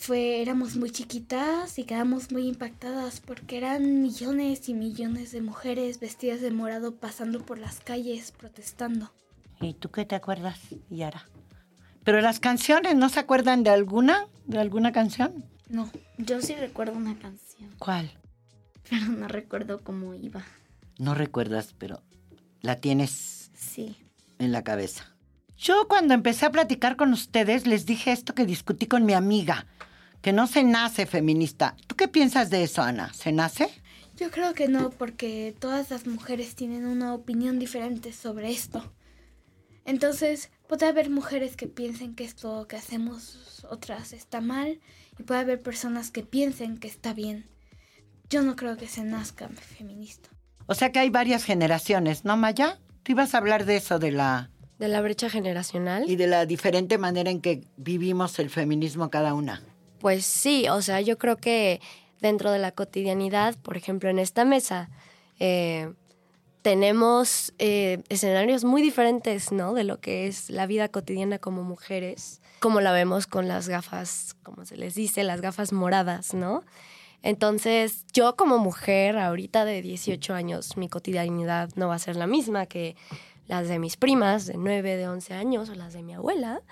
fue, 0.00 0.40
éramos 0.40 0.76
muy 0.76 0.90
chiquitas 0.90 1.78
y 1.78 1.84
quedamos 1.84 2.32
muy 2.32 2.48
impactadas 2.48 3.20
porque 3.20 3.58
eran 3.58 4.00
millones 4.00 4.68
y 4.70 4.74
millones 4.74 5.30
de 5.32 5.42
mujeres 5.42 6.00
vestidas 6.00 6.40
de 6.40 6.50
morado 6.50 6.94
pasando 6.96 7.44
por 7.44 7.58
las 7.58 7.80
calles 7.80 8.32
protestando. 8.32 9.12
¿Y 9.60 9.74
tú 9.74 9.90
qué 9.90 10.06
te 10.06 10.14
acuerdas, 10.14 10.58
Yara? 10.88 11.28
Pero 12.02 12.22
las 12.22 12.40
canciones, 12.40 12.94
¿no 12.96 13.10
se 13.10 13.20
acuerdan 13.20 13.62
de 13.62 13.68
alguna? 13.70 14.26
¿De 14.46 14.58
alguna 14.58 14.90
canción? 14.90 15.44
No, 15.68 15.90
Yo 16.16 16.40
sí 16.40 16.54
recuerdo 16.54 16.96
una 16.96 17.18
canción, 17.18 17.70
¿Cuál? 17.78 18.10
pero 18.88 19.04
no 19.06 19.28
recuerdo 19.28 19.80
cómo 19.84 20.14
iba. 20.14 20.42
No 20.98 21.14
recuerdas, 21.14 21.74
pero 21.78 22.02
la 22.62 22.76
tienes 22.76 23.50
Sí. 23.54 23.96
en 24.38 24.50
la 24.50 24.64
cabeza. 24.64 25.14
Yo 25.58 25.86
cuando 25.88 26.14
empecé 26.14 26.46
a 26.46 26.50
platicar 26.50 26.96
con 26.96 27.12
ustedes 27.12 27.66
les 27.66 27.84
dije 27.84 28.12
esto 28.12 28.34
que 28.34 28.46
discutí 28.46 28.86
con 28.86 29.04
mi 29.04 29.12
amiga, 29.12 29.66
que 30.20 30.32
no 30.32 30.46
se 30.46 30.64
nace 30.64 31.06
feminista. 31.06 31.76
¿Tú 31.86 31.96
qué 31.96 32.08
piensas 32.08 32.50
de 32.50 32.64
eso, 32.64 32.82
Ana? 32.82 33.12
¿Se 33.12 33.32
nace? 33.32 33.70
yo 34.20 34.30
creo 34.30 34.52
que 34.52 34.68
no 34.68 34.90
porque 34.90 35.54
todas 35.58 35.90
las 35.90 36.06
mujeres 36.06 36.54
tienen 36.54 36.86
una 36.86 37.14
opinión 37.14 37.58
diferente 37.58 38.12
sobre 38.12 38.50
esto. 38.50 38.92
Entonces, 39.86 40.50
puede 40.68 40.86
haber 40.86 41.08
mujeres 41.08 41.56
que 41.56 41.66
piensen 41.66 42.14
que 42.14 42.24
esto 42.24 42.68
que 42.68 42.76
hacemos 42.76 43.64
otras 43.70 44.12
está 44.12 44.42
mal 44.42 44.78
y 45.18 45.22
puede 45.22 45.40
haber 45.40 45.62
personas 45.62 46.10
que 46.10 46.22
piensen 46.22 46.76
que 46.76 46.86
está 46.86 47.14
bien. 47.14 47.46
Yo 48.28 48.42
no 48.42 48.56
creo 48.56 48.76
que 48.76 48.86
se 48.86 49.02
nazca 49.04 49.48
feminista. 49.48 50.28
O 50.66 50.74
sea 50.74 50.92
que 50.92 50.98
hay 50.98 51.08
varias 51.08 51.44
generaciones, 51.44 52.26
¿no, 52.26 52.36
Maya? 52.36 52.78
Tú 53.02 53.12
ibas 53.12 53.34
a 53.34 53.38
hablar 53.38 53.64
de 53.64 53.76
eso, 53.76 53.98
de 53.98 54.12
la... 54.12 54.50
De 54.78 54.88
la 54.88 55.00
brecha 55.00 55.28
generacional. 55.28 56.04
y 56.08 56.16
de 56.16 56.26
la 56.26 56.46
diferente 56.46 56.96
manera 56.96 57.30
en 57.30 57.40
que 57.40 57.64
vivimos 57.76 58.38
el 58.38 58.48
feminismo 58.48 59.10
cada 59.10 59.34
una. 59.34 59.62
Pues 60.00 60.24
sí, 60.24 60.68
o 60.68 60.82
sea, 60.82 61.00
yo 61.00 61.18
creo 61.18 61.36
que 61.36 61.80
dentro 62.20 62.50
de 62.50 62.58
la 62.58 62.72
cotidianidad, 62.72 63.56
por 63.58 63.76
ejemplo, 63.76 64.08
en 64.08 64.18
esta 64.18 64.44
mesa, 64.44 64.88
eh, 65.38 65.92
tenemos 66.62 67.52
eh, 67.58 68.02
escenarios 68.08 68.64
muy 68.64 68.82
diferentes, 68.82 69.52
¿no? 69.52 69.74
De 69.74 69.84
lo 69.84 70.00
que 70.00 70.26
es 70.26 70.50
la 70.50 70.66
vida 70.66 70.88
cotidiana 70.88 71.38
como 71.38 71.62
mujeres, 71.62 72.40
como 72.60 72.80
la 72.80 72.92
vemos 72.92 73.26
con 73.26 73.46
las 73.46 73.68
gafas, 73.68 74.36
como 74.42 74.64
se 74.64 74.76
les 74.76 74.94
dice, 74.94 75.22
las 75.22 75.40
gafas 75.40 75.72
moradas, 75.72 76.34
¿no? 76.34 76.64
Entonces, 77.22 78.06
yo 78.12 78.36
como 78.36 78.58
mujer, 78.58 79.18
ahorita 79.18 79.64
de 79.64 79.82
18 79.82 80.34
años, 80.34 80.76
mi 80.76 80.88
cotidianidad 80.88 81.68
no 81.76 81.88
va 81.88 81.96
a 81.96 81.98
ser 81.98 82.16
la 82.16 82.26
misma 82.26 82.66
que 82.66 82.96
las 83.46 83.68
de 83.68 83.78
mis 83.78 83.96
primas 83.96 84.46
de 84.46 84.54
9, 84.56 84.96
de 84.96 85.08
11 85.08 85.34
años 85.34 85.68
o 85.68 85.74
las 85.74 85.92
de 85.92 86.02
mi 86.02 86.14
abuela. 86.14 86.62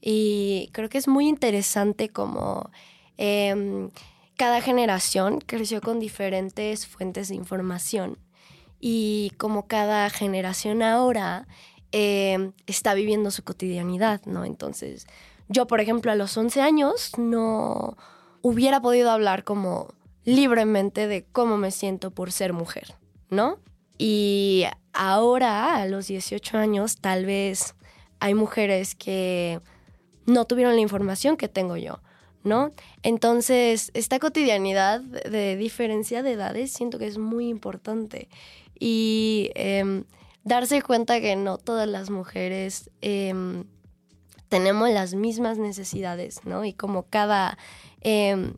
Y 0.00 0.70
creo 0.72 0.88
que 0.88 0.98
es 0.98 1.08
muy 1.08 1.28
interesante 1.28 2.08
como 2.08 2.70
em, 3.16 3.90
cada 4.36 4.60
generación 4.60 5.40
creció 5.40 5.80
con 5.80 6.00
diferentes 6.00 6.86
fuentes 6.86 7.28
de 7.28 7.36
información 7.36 8.18
y 8.80 9.32
como 9.38 9.66
cada 9.66 10.10
generación 10.10 10.82
ahora 10.82 11.46
em, 11.92 12.52
está 12.66 12.94
viviendo 12.94 13.30
su 13.30 13.44
cotidianidad, 13.44 14.20
¿no? 14.26 14.44
Entonces, 14.44 15.06
yo, 15.48 15.66
por 15.66 15.80
ejemplo, 15.80 16.10
a 16.10 16.16
los 16.16 16.36
11 16.36 16.60
años 16.60 17.12
no 17.16 17.96
hubiera 18.42 18.80
podido 18.80 19.10
hablar 19.10 19.44
como 19.44 19.94
libremente 20.24 21.06
de 21.06 21.24
cómo 21.24 21.56
me 21.56 21.70
siento 21.70 22.10
por 22.10 22.32
ser 22.32 22.52
mujer, 22.52 22.96
¿no? 23.30 23.58
Y 23.98 24.64
ahora, 24.92 25.76
a 25.76 25.86
los 25.86 26.08
18 26.08 26.58
años, 26.58 26.96
tal 26.96 27.26
vez 27.26 27.74
hay 28.20 28.34
mujeres 28.34 28.94
que 28.94 29.60
no 30.26 30.44
tuvieron 30.46 30.74
la 30.74 30.80
información 30.80 31.36
que 31.36 31.48
tengo 31.48 31.76
yo, 31.76 32.00
¿no? 32.42 32.72
Entonces, 33.02 33.90
esta 33.94 34.18
cotidianidad 34.18 35.00
de 35.00 35.56
diferencia 35.56 36.22
de 36.22 36.32
edades 36.32 36.72
siento 36.72 36.98
que 36.98 37.06
es 37.06 37.18
muy 37.18 37.48
importante. 37.48 38.28
Y 38.78 39.50
em, 39.54 40.04
darse 40.44 40.82
cuenta 40.82 41.20
que 41.20 41.36
no 41.36 41.58
todas 41.58 41.88
las 41.88 42.10
mujeres 42.10 42.90
em, 43.00 43.64
tenemos 44.48 44.90
las 44.90 45.14
mismas 45.14 45.58
necesidades, 45.58 46.44
¿no? 46.44 46.64
Y 46.64 46.72
como 46.72 47.04
cada 47.04 47.58
em, 48.00 48.54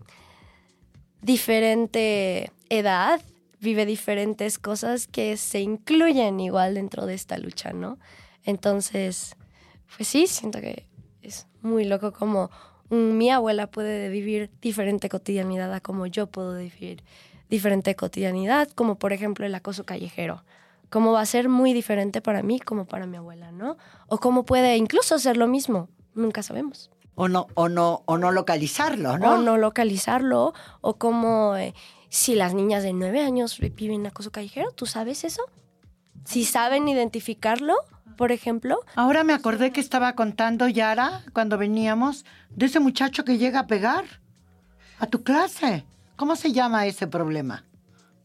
diferente 1.22 2.52
edad 2.68 3.20
vive 3.60 3.86
diferentes 3.86 4.58
cosas 4.58 5.06
que 5.06 5.36
se 5.36 5.60
incluyen 5.60 6.40
igual 6.40 6.74
dentro 6.74 7.06
de 7.06 7.14
esta 7.14 7.38
lucha, 7.38 7.72
¿no? 7.72 7.98
Entonces, 8.44 9.34
pues 9.96 10.08
sí, 10.08 10.26
siento 10.26 10.60
que 10.60 10.86
muy 11.66 11.84
loco 11.84 12.12
como 12.12 12.50
mi 12.88 13.30
abuela 13.30 13.66
puede 13.66 14.08
vivir 14.08 14.50
diferente 14.60 15.08
cotidianidad 15.08 15.72
a 15.74 15.80
como 15.80 16.06
yo 16.06 16.28
puedo 16.28 16.56
vivir 16.56 17.02
diferente 17.48 17.94
cotidianidad, 17.94 18.68
como 18.70 18.98
por 18.98 19.12
ejemplo 19.12 19.46
el 19.46 19.54
acoso 19.54 19.84
callejero. 19.84 20.44
Cómo 20.88 21.12
va 21.12 21.20
a 21.20 21.26
ser 21.26 21.48
muy 21.48 21.72
diferente 21.72 22.20
para 22.20 22.42
mí 22.42 22.60
como 22.60 22.86
para 22.86 23.06
mi 23.06 23.16
abuela, 23.16 23.50
¿no? 23.50 23.76
O 24.06 24.18
cómo 24.18 24.44
puede 24.44 24.76
incluso 24.76 25.18
ser 25.18 25.36
lo 25.36 25.48
mismo, 25.48 25.88
nunca 26.14 26.42
sabemos. 26.42 26.90
O 27.16 27.28
no, 27.28 27.48
o 27.54 27.68
no, 27.68 28.02
o 28.06 28.18
no 28.18 28.30
localizarlo, 28.30 29.18
¿no? 29.18 29.34
O 29.34 29.38
no 29.38 29.56
localizarlo, 29.56 30.52
o 30.80 30.94
como 30.94 31.56
eh, 31.56 31.74
si 32.08 32.34
las 32.34 32.54
niñas 32.54 32.82
de 32.82 32.92
nueve 32.92 33.20
años 33.20 33.58
viven 33.58 34.06
acoso 34.06 34.30
callejero, 34.30 34.70
¿tú 34.70 34.86
sabes 34.86 35.24
eso? 35.24 35.42
Si 36.24 36.44
saben 36.44 36.88
identificarlo, 36.88 37.76
por 38.16 38.32
ejemplo, 38.32 38.80
Ahora 38.94 39.24
me 39.24 39.32
acordé 39.32 39.72
que 39.72 39.80
estaba 39.80 40.14
contando 40.14 40.68
Yara 40.68 41.22
cuando 41.32 41.58
veníamos 41.58 42.24
de 42.50 42.66
ese 42.66 42.80
muchacho 42.80 43.24
que 43.24 43.38
llega 43.38 43.60
a 43.60 43.66
pegar 43.66 44.04
a 44.98 45.06
tu 45.06 45.22
clase. 45.22 45.84
¿Cómo 46.16 46.34
se 46.36 46.52
llama 46.52 46.86
ese 46.86 47.06
problema? 47.06 47.64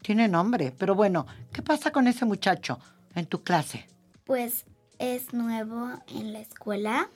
Tiene 0.02 0.28
nombre, 0.28 0.74
pero 0.76 0.94
bueno, 0.94 1.26
¿qué 1.52 1.62
pasa 1.62 1.92
con 1.92 2.08
ese 2.08 2.24
muchacho 2.24 2.80
en 3.14 3.26
tu 3.26 3.42
clase? 3.42 3.86
Pues 4.24 4.64
es 4.98 5.32
nuevo 5.32 5.90
en 6.08 6.32
la 6.32 6.40
escuela 6.40 7.08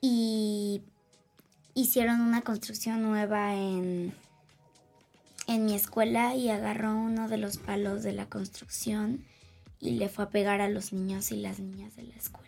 y 0.00 0.82
hicieron 1.74 2.20
una 2.20 2.40
construcción 2.42 3.02
nueva 3.02 3.54
en, 3.54 4.14
en 5.46 5.64
mi 5.64 5.74
escuela 5.74 6.34
y 6.34 6.48
agarró 6.48 6.96
uno 6.96 7.28
de 7.28 7.36
los 7.36 7.58
palos 7.58 8.02
de 8.02 8.12
la 8.12 8.26
construcción 8.26 9.24
y 9.80 9.92
le 9.92 10.08
fue 10.08 10.24
a 10.24 10.30
pegar 10.30 10.60
a 10.60 10.68
los 10.68 10.92
niños 10.92 11.32
y 11.32 11.36
las 11.36 11.58
niñas 11.58 11.96
de 11.96 12.04
la 12.04 12.14
escuela. 12.14 12.46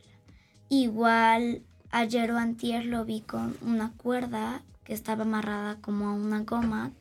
Igual 0.69 1.63
ayer 1.91 2.31
o 2.31 2.39
antier 2.39 2.85
lo 2.85 3.05
vi 3.05 3.21
con 3.21 3.57
una 3.63 3.93
cuerda 3.93 4.63
que 4.85 4.95
estaba 4.95 5.23
amarrada 5.23 5.77
como 5.81 6.09
a 6.09 6.13
una 6.13 6.41
goma 6.41 6.93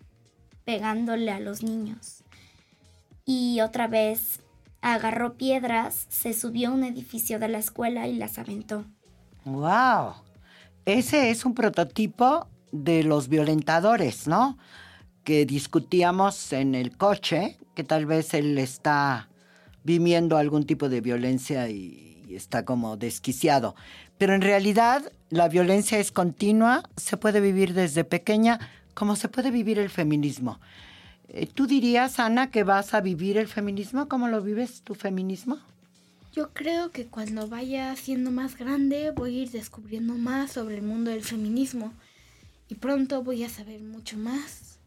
pegándole 0.65 1.31
a 1.31 1.39
los 1.39 1.63
niños. 1.63 2.23
Y 3.25 3.61
otra 3.61 3.87
vez 3.87 4.41
agarró 4.81 5.35
piedras, 5.35 6.05
se 6.09 6.33
subió 6.33 6.69
a 6.69 6.71
un 6.73 6.83
edificio 6.83 7.39
de 7.39 7.47
la 7.47 7.57
escuela 7.57 8.07
y 8.07 8.15
las 8.15 8.37
aventó. 8.37 8.85
¡Wow! 9.45 10.13
Ese 10.85 11.29
es 11.29 11.45
un 11.45 11.53
prototipo 11.53 12.47
de 12.71 13.03
los 13.03 13.27
violentadores, 13.27 14.27
¿no? 14.27 14.57
Que 15.23 15.45
discutíamos 15.45 16.53
en 16.53 16.75
el 16.75 16.95
coche, 16.95 17.57
que 17.75 17.83
tal 17.83 18.05
vez 18.05 18.33
él 18.33 18.57
está 18.57 19.27
viviendo 19.87 20.37
algún 20.37 20.65
tipo 20.65 20.89
de 20.89 21.01
violencia 21.01 21.69
y, 21.69 22.23
y 22.27 22.35
está 22.35 22.65
como 22.65 22.97
desquiciado. 22.97 23.75
Pero 24.17 24.33
en 24.33 24.41
realidad 24.41 25.11
la 25.29 25.47
violencia 25.47 25.97
es 25.97 26.11
continua, 26.11 26.83
se 26.97 27.17
puede 27.17 27.39
vivir 27.39 27.73
desde 27.73 28.03
pequeña, 28.03 28.59
como 28.93 29.15
se 29.15 29.29
puede 29.29 29.49
vivir 29.49 29.79
el 29.79 29.89
feminismo. 29.89 30.59
Eh, 31.29 31.47
¿Tú 31.47 31.67
dirías, 31.67 32.19
Ana, 32.19 32.51
que 32.51 32.63
vas 32.63 32.93
a 32.93 33.01
vivir 33.01 33.37
el 33.37 33.47
feminismo? 33.47 34.07
¿Cómo 34.07 34.27
lo 34.27 34.41
vives 34.41 34.81
tu 34.81 34.95
feminismo? 34.95 35.59
Yo 36.33 36.53
creo 36.53 36.91
que 36.91 37.07
cuando 37.07 37.47
vaya 37.47 37.95
siendo 37.95 38.29
más 38.31 38.57
grande 38.57 39.11
voy 39.11 39.39
a 39.39 39.41
ir 39.43 39.51
descubriendo 39.51 40.13
más 40.13 40.51
sobre 40.51 40.75
el 40.75 40.83
mundo 40.83 41.09
del 41.11 41.23
feminismo 41.23 41.93
y 42.69 42.75
pronto 42.75 43.23
voy 43.23 43.43
a 43.43 43.49
saber 43.49 43.81
mucho 43.81 44.17
más 44.17 44.77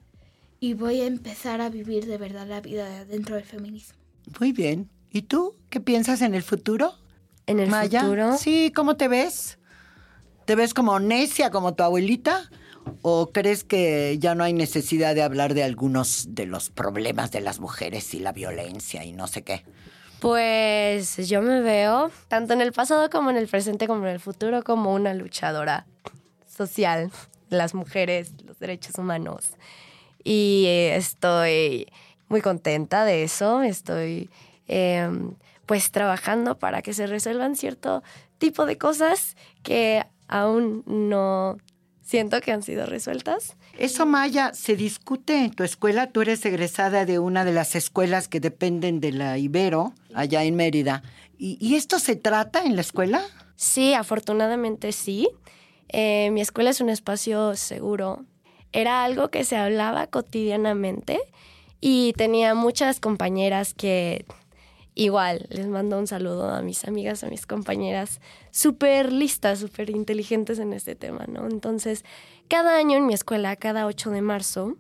y 0.60 0.74
voy 0.74 1.00
a 1.00 1.06
empezar 1.06 1.60
a 1.60 1.70
vivir 1.70 2.06
de 2.06 2.18
verdad 2.18 2.46
la 2.46 2.60
vida 2.60 3.04
dentro 3.04 3.34
del 3.34 3.44
feminismo. 3.44 3.99
Muy 4.38 4.52
bien. 4.52 4.88
¿Y 5.10 5.22
tú 5.22 5.56
qué 5.70 5.80
piensas 5.80 6.22
en 6.22 6.34
el 6.34 6.42
futuro? 6.42 6.94
En 7.46 7.58
el 7.58 7.68
Maya? 7.68 8.02
futuro, 8.02 8.36
Sí, 8.36 8.72
¿cómo 8.74 8.96
te 8.96 9.08
ves? 9.08 9.58
¿Te 10.44 10.54
ves 10.54 10.74
como 10.74 11.00
necia 11.00 11.50
como 11.50 11.74
tu 11.74 11.82
abuelita? 11.82 12.48
¿O 13.02 13.30
crees 13.32 13.64
que 13.64 14.16
ya 14.18 14.34
no 14.34 14.44
hay 14.44 14.52
necesidad 14.52 15.14
de 15.14 15.22
hablar 15.22 15.54
de 15.54 15.62
algunos 15.62 16.34
de 16.34 16.46
los 16.46 16.70
problemas 16.70 17.30
de 17.30 17.40
las 17.40 17.60
mujeres 17.60 18.14
y 18.14 18.20
la 18.20 18.32
violencia 18.32 19.04
y 19.04 19.12
no 19.12 19.26
sé 19.26 19.42
qué? 19.42 19.64
pues 20.20 21.16
yo 21.28 21.40
me 21.40 21.62
veo, 21.62 22.10
tanto 22.28 22.52
en 22.52 22.60
el 22.60 22.72
pasado 22.72 23.08
como 23.08 23.30
en 23.30 23.38
el 23.38 23.48
presente 23.48 23.86
como 23.86 24.06
en 24.06 24.12
el 24.12 24.20
futuro, 24.20 24.62
como 24.62 24.92
una 24.92 25.14
luchadora 25.14 25.86
social 26.46 27.10
las 27.48 27.74
mujeres, 27.74 28.32
los 28.44 28.58
derechos 28.58 28.96
humanos. 28.98 29.52
Y 30.22 30.64
estoy 30.68 31.86
muy 32.30 32.40
contenta 32.40 33.04
de 33.04 33.24
eso. 33.24 33.62
Estoy 33.62 34.30
eh, 34.68 35.10
pues 35.66 35.90
trabajando 35.90 36.58
para 36.58 36.80
que 36.80 36.94
se 36.94 37.06
resuelvan 37.06 37.56
cierto 37.56 38.02
tipo 38.38 38.64
de 38.64 38.78
cosas 38.78 39.36
que 39.62 40.06
aún 40.28 40.82
no 40.86 41.58
siento 42.00 42.40
que 42.40 42.52
han 42.52 42.62
sido 42.62 42.86
resueltas. 42.86 43.56
Eso, 43.78 44.06
Maya, 44.06 44.52
se 44.54 44.76
discute 44.76 45.44
en 45.44 45.52
tu 45.52 45.64
escuela. 45.64 46.08
Tú 46.08 46.22
eres 46.22 46.44
egresada 46.44 47.04
de 47.04 47.18
una 47.18 47.44
de 47.44 47.52
las 47.52 47.76
escuelas 47.76 48.28
que 48.28 48.40
dependen 48.40 49.00
de 49.00 49.12
la 49.12 49.38
Ibero, 49.38 49.92
allá 50.14 50.42
en 50.44 50.56
Mérida. 50.56 51.02
¿Y, 51.38 51.56
y 51.60 51.76
esto 51.76 51.98
se 51.98 52.16
trata 52.16 52.64
en 52.64 52.74
la 52.74 52.80
escuela? 52.80 53.22
Sí, 53.56 53.94
afortunadamente 53.94 54.92
sí. 54.92 55.28
Eh, 55.88 56.30
mi 56.32 56.40
escuela 56.40 56.70
es 56.70 56.80
un 56.80 56.88
espacio 56.88 57.56
seguro. 57.56 58.24
Era 58.72 59.04
algo 59.04 59.28
que 59.28 59.44
se 59.44 59.56
hablaba 59.56 60.06
cotidianamente 60.06 61.20
y 61.80 62.12
tenía 62.14 62.54
muchas 62.54 63.00
compañeras 63.00 63.74
que 63.74 64.24
igual 64.94 65.46
les 65.50 65.66
mando 65.66 65.98
un 65.98 66.06
saludo 66.06 66.50
a 66.50 66.62
mis 66.62 66.84
amigas, 66.84 67.24
a 67.24 67.28
mis 67.28 67.46
compañeras, 67.46 68.20
súper 68.50 69.12
listas, 69.12 69.60
súper 69.60 69.90
inteligentes 69.90 70.58
en 70.58 70.72
este 70.72 70.94
tema, 70.94 71.24
¿no? 71.26 71.46
Entonces, 71.48 72.04
cada 72.48 72.76
año 72.76 72.98
en 72.98 73.06
mi 73.06 73.14
escuela, 73.14 73.56
cada 73.56 73.86
8 73.86 74.10
de 74.10 74.22
marzo, 74.22 74.76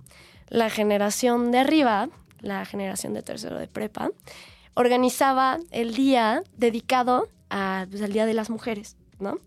la 0.48 0.68
generación 0.68 1.52
de 1.52 1.58
arriba, 1.58 2.08
la 2.40 2.64
generación 2.64 3.14
de 3.14 3.22
tercero 3.22 3.58
de 3.58 3.68
prepa, 3.68 4.10
organizaba 4.74 5.58
el 5.70 5.94
día 5.94 6.42
dedicado 6.56 7.28
a, 7.48 7.86
pues, 7.90 8.02
al 8.02 8.12
Día 8.12 8.26
de 8.26 8.34
las 8.34 8.50
Mujeres, 8.50 8.96
¿no? 9.18 9.38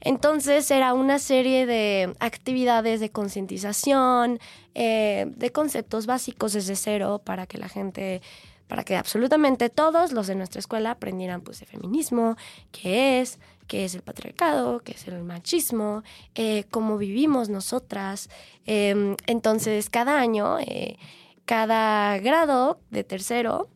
Entonces 0.00 0.70
era 0.70 0.94
una 0.94 1.18
serie 1.18 1.66
de 1.66 2.14
actividades 2.20 3.00
de 3.00 3.10
concientización, 3.10 4.38
eh, 4.74 5.26
de 5.36 5.52
conceptos 5.52 6.06
básicos 6.06 6.54
desde 6.54 6.76
cero 6.76 7.20
para 7.24 7.46
que 7.46 7.58
la 7.58 7.68
gente, 7.68 8.22
para 8.66 8.82
que 8.82 8.96
absolutamente 8.96 9.68
todos 9.68 10.12
los 10.12 10.26
de 10.26 10.34
nuestra 10.36 10.58
escuela 10.58 10.92
aprendieran 10.92 11.42
pues 11.42 11.60
de 11.60 11.66
feminismo, 11.66 12.36
qué 12.72 13.20
es, 13.20 13.38
qué 13.70 13.84
es 13.84 13.94
el 13.94 14.02
patriarcado, 14.02 14.80
qué 14.80 14.92
es 14.92 15.06
el 15.06 15.22
machismo, 15.22 16.02
eh, 16.34 16.64
cómo 16.72 16.98
vivimos 16.98 17.48
nosotras. 17.48 18.28
Eh, 18.66 19.14
entonces 19.26 19.90
cada 19.90 20.18
año, 20.18 20.58
eh, 20.58 20.98
cada 21.44 22.18
grado 22.18 22.80
de 22.90 23.04
tercero, 23.04 23.68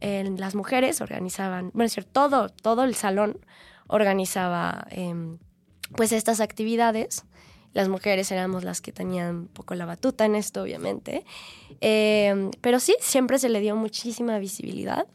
las 0.00 0.54
mujeres 0.54 1.00
organizaban, 1.00 1.70
bueno, 1.74 1.86
es 1.86 1.92
cierto, 1.94 2.10
todo, 2.12 2.48
todo 2.48 2.84
el 2.84 2.94
salón 2.94 3.40
organizaba 3.88 4.86
em, 4.90 5.38
pues 5.94 6.12
estas 6.12 6.40
actividades. 6.40 7.24
Las 7.72 7.88
mujeres 7.88 8.30
éramos 8.32 8.64
las 8.64 8.80
que 8.80 8.90
tenían 8.90 9.36
un 9.36 9.48
poco 9.48 9.74
la 9.74 9.84
batuta 9.84 10.24
en 10.24 10.34
esto, 10.34 10.62
obviamente. 10.62 11.24
Em, 11.80 12.50
pero 12.62 12.80
sí, 12.80 12.96
siempre 13.00 13.38
se 13.38 13.50
le 13.50 13.60
dio 13.60 13.76
muchísima 13.76 14.38
visibilidad 14.38 15.06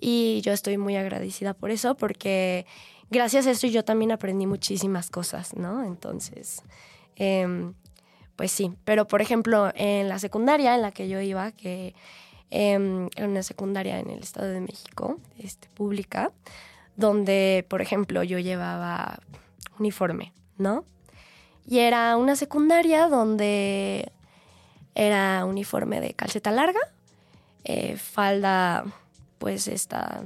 y 0.00 0.42
yo 0.42 0.52
estoy 0.52 0.76
muy 0.76 0.96
agradecida 0.96 1.54
por 1.54 1.70
eso 1.70 1.96
porque 1.96 2.66
gracias 3.10 3.46
a 3.46 3.52
eso 3.52 3.66
yo 3.68 3.84
también 3.84 4.12
aprendí 4.12 4.46
muchísimas 4.46 5.08
cosas, 5.08 5.56
¿no? 5.56 5.82
Entonces, 5.82 6.62
em, 7.16 7.72
pues 8.36 8.50
sí. 8.50 8.72
Pero, 8.84 9.06
por 9.06 9.22
ejemplo, 9.22 9.72
en 9.74 10.08
la 10.08 10.18
secundaria 10.18 10.74
en 10.74 10.82
la 10.82 10.92
que 10.92 11.08
yo 11.08 11.20
iba, 11.20 11.52
que 11.52 11.94
em, 12.50 13.08
era 13.16 13.28
una 13.28 13.42
secundaria 13.42 13.98
en 13.98 14.10
el 14.10 14.20
Estado 14.20 14.48
de 14.48 14.60
México, 14.60 15.18
este, 15.38 15.68
pública, 15.70 16.32
donde, 16.96 17.64
por 17.68 17.80
ejemplo, 17.80 18.22
yo 18.22 18.38
llevaba 18.38 19.18
uniforme, 19.78 20.32
¿no? 20.58 20.84
Y 21.66 21.78
era 21.78 22.16
una 22.16 22.36
secundaria 22.36 23.08
donde 23.08 24.12
era 24.94 25.44
uniforme 25.44 26.00
de 26.00 26.14
calceta 26.14 26.50
larga, 26.50 26.80
eh, 27.64 27.96
falda, 27.96 28.84
pues 29.38 29.66
esta 29.68 30.22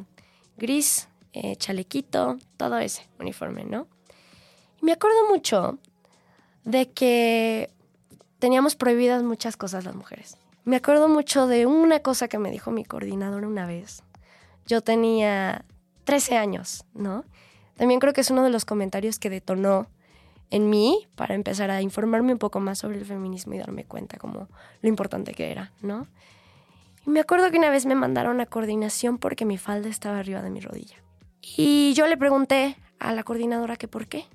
gris, 0.57 1.09
eh, 1.33 1.57
chalequito, 1.57 2.39
todo 2.57 2.79
ese 2.79 3.09
uniforme, 3.19 3.65
¿no? 3.65 3.87
Y 4.81 4.85
me 4.85 4.93
acuerdo 4.93 5.29
mucho 5.29 5.79
de 6.65 6.91
que 6.91 7.71
teníamos 8.39 8.77
prohibidas 8.77 9.23
muchas 9.23 9.57
cosas 9.57 9.85
las 9.85 9.95
mujeres. 9.95 10.37
Me 10.65 10.77
acuerdo 10.77 11.09
mucho 11.09 11.47
de 11.47 11.67
una 11.67 12.01
cosa 12.01 12.29
que 12.29 12.39
me 12.39 12.51
dijo 12.51 12.71
mi 12.71 12.85
coordinadora 12.85 13.47
una 13.47 13.67
vez. 13.67 14.03
Yo 14.67 14.83
tenía 14.83 15.65
13 16.05 16.37
años, 16.37 16.85
¿no? 16.93 17.25
También 17.79 18.01
creo 18.01 18.13
que 18.13 18.21
es 18.21 18.31
uno 18.31 18.43
de 18.43 18.51
los 18.51 18.65
comentarios 18.65 19.19
que 19.19 19.31
detonó 19.31 19.87
en 20.51 20.69
mí 20.69 21.07
para 21.15 21.35
empezar 21.35 21.71
a 21.71 21.81
informarme 21.81 22.33
un 22.33 22.39
poco 22.39 22.59
más 22.59 22.79
sobre 22.79 22.99
el 22.99 23.05
feminismo 23.05 23.55
y 23.55 23.59
darme 23.59 23.85
cuenta 23.85 24.19
como 24.19 24.49
lo 24.83 24.89
importante 24.89 25.33
que 25.33 25.53
era, 25.53 25.73
¿no? 25.81 26.07
Y 27.07 27.11
me 27.11 27.21
acuerdo 27.21 27.51
que 27.51 27.59
una 27.59 27.71
vez 27.71 27.87
me 27.87 27.95
mandaron 27.95 28.41
a 28.41 28.47
coordinación 28.47 29.19
porque 29.19 29.45
mi 29.45 29.59
falda 29.59 29.89
estaba 29.89 30.19
arriba 30.19 30.43
de 30.43 30.51
mi 30.51 30.61
rodilla. 30.61 30.97
Y 31.57 31.95
yo 31.95 32.07
le 32.07 32.17
pregunté 32.17 32.77
a 32.99 33.13
la 33.13 33.23
coordinadora 33.23 33.77
que 33.77 33.87
por 33.87 34.09
qué, 34.09 34.27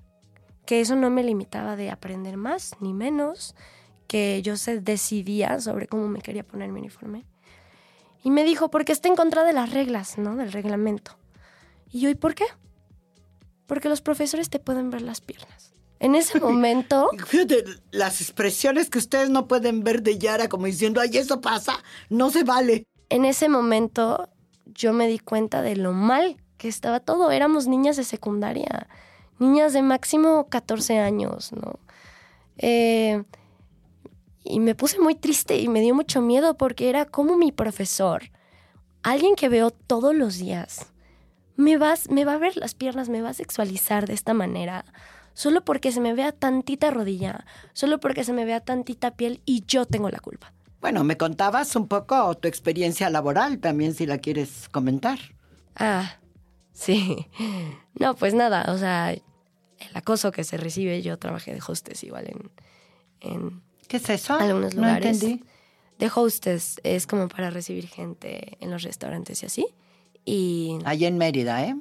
que 0.65 0.79
eso 0.79 0.95
no 0.95 1.09
me 1.09 1.23
limitaba 1.23 1.75
de 1.75 1.91
aprender 1.91 2.37
más 2.37 2.75
ni 2.79 2.93
menos, 2.93 3.55
que 4.07 4.41
yo 4.41 4.55
se 4.55 4.79
decidía 4.79 5.59
sobre 5.59 5.87
cómo 5.87 6.07
me 6.07 6.21
quería 6.21 6.43
poner 6.43 6.71
mi 6.71 6.79
uniforme. 6.79 7.25
Y 8.23 8.31
me 8.31 8.45
dijo, 8.45 8.69
porque 8.69 8.93
está 8.93 9.09
en 9.09 9.17
contra 9.17 9.43
de 9.43 9.51
las 9.51 9.71
reglas, 9.71 10.17
¿no? 10.17 10.37
Del 10.37 10.53
reglamento. 10.53 11.17
Y 11.91 11.99
yo, 11.99 12.09
¿y 12.09 12.15
por 12.15 12.35
qué? 12.35 12.45
Porque 13.65 13.89
los 13.89 14.01
profesores 14.01 14.49
te 14.49 14.59
pueden 14.59 14.89
ver 14.89 15.01
las 15.01 15.21
piernas. 15.21 15.73
En 15.99 16.15
ese 16.15 16.39
momento, 16.39 17.09
Fíjate, 17.27 17.63
las 17.91 18.19
expresiones 18.19 18.89
que 18.89 18.99
ustedes 18.99 19.29
no 19.29 19.47
pueden 19.47 19.83
ver 19.83 20.03
de 20.03 20.17
Yara 20.17 20.49
como 20.49 20.65
diciendo, 20.65 20.99
ay, 20.99 21.17
eso 21.17 21.39
pasa, 21.39 21.81
no 22.09 22.29
se 22.29 22.43
vale. 22.43 22.83
en 23.09 23.25
ese 23.25 23.47
momento, 23.47 24.29
yo 24.65 24.91
me 24.91 25.07
di 25.07 25.19
cuenta 25.19 25.61
de 25.61 25.75
lo 25.75 25.93
mal 25.93 26.37
que 26.57 26.67
estaba 26.67 26.99
todo. 26.99 27.31
Éramos 27.31 27.67
niñas 27.67 27.95
de 27.95 28.03
secundaria, 28.03 28.87
niñas 29.39 29.73
de 29.73 29.81
máximo 29.81 30.47
14 30.49 30.99
años, 30.99 31.51
¿no? 31.53 31.79
Eh, 32.57 33.23
y 34.43 34.59
me 34.59 34.75
puse 34.75 34.99
muy 34.99 35.15
triste 35.15 35.59
y 35.59 35.67
me 35.69 35.81
dio 35.81 35.95
mucho 35.95 36.21
miedo 36.21 36.57
porque 36.57 36.89
era 36.89 37.05
como 37.05 37.37
mi 37.37 37.51
profesor, 37.51 38.23
alguien 39.01 39.35
que 39.35 39.49
veo 39.49 39.71
todos 39.71 40.15
los 40.15 40.37
días, 40.37 40.87
me, 41.55 41.77
vas, 41.77 42.09
me 42.09 42.25
va 42.25 42.33
a 42.33 42.37
ver 42.37 42.57
las 42.57 42.73
piernas, 42.75 43.09
me 43.09 43.21
va 43.21 43.29
a 43.29 43.33
sexualizar 43.33 44.07
de 44.07 44.13
esta 44.13 44.33
manera, 44.33 44.85
solo 45.33 45.63
porque 45.65 45.91
se 45.91 45.99
me 46.01 46.13
vea 46.13 46.31
tantita 46.31 46.91
rodilla, 46.91 47.45
solo 47.73 47.99
porque 47.99 48.23
se 48.23 48.33
me 48.33 48.45
vea 48.45 48.59
tantita 48.59 49.11
piel 49.11 49.41
y 49.45 49.63
yo 49.67 49.85
tengo 49.85 50.09
la 50.09 50.19
culpa. 50.19 50.53
Bueno, 50.81 51.03
me 51.03 51.17
contabas 51.17 51.75
un 51.75 51.87
poco 51.87 52.35
tu 52.35 52.47
experiencia 52.47 53.09
laboral 53.09 53.59
también, 53.59 53.93
si 53.93 54.05
la 54.05 54.17
quieres 54.17 54.67
comentar. 54.69 55.17
Ah, 55.75 56.17
sí. 56.73 57.27
No, 57.99 58.15
pues 58.15 58.33
nada, 58.33 58.65
o 58.73 58.77
sea, 58.77 59.11
el 59.13 59.21
acoso 59.93 60.31
que 60.31 60.43
se 60.43 60.57
recibe, 60.57 61.01
yo 61.01 61.17
trabajé 61.17 61.53
de 61.53 61.61
hostess 61.65 62.03
igual 62.03 62.27
en, 62.27 62.51
en 63.21 63.63
¿Qué 63.87 63.97
es 63.97 64.09
eso? 64.09 64.33
algunos 64.35 64.75
No 64.75 64.81
lugares. 64.81 65.21
entendí. 65.23 65.43
De 65.99 66.11
hostess 66.13 66.81
es 66.83 67.05
como 67.07 67.27
para 67.29 67.49
recibir 67.49 67.87
gente 67.87 68.57
en 68.59 68.71
los 68.71 68.81
restaurantes 68.83 69.43
y 69.43 69.45
así. 69.45 69.67
Y 70.25 70.77
Allá 70.85 71.07
en 71.07 71.17
Mérida, 71.17 71.63
¿eh? 71.65 71.75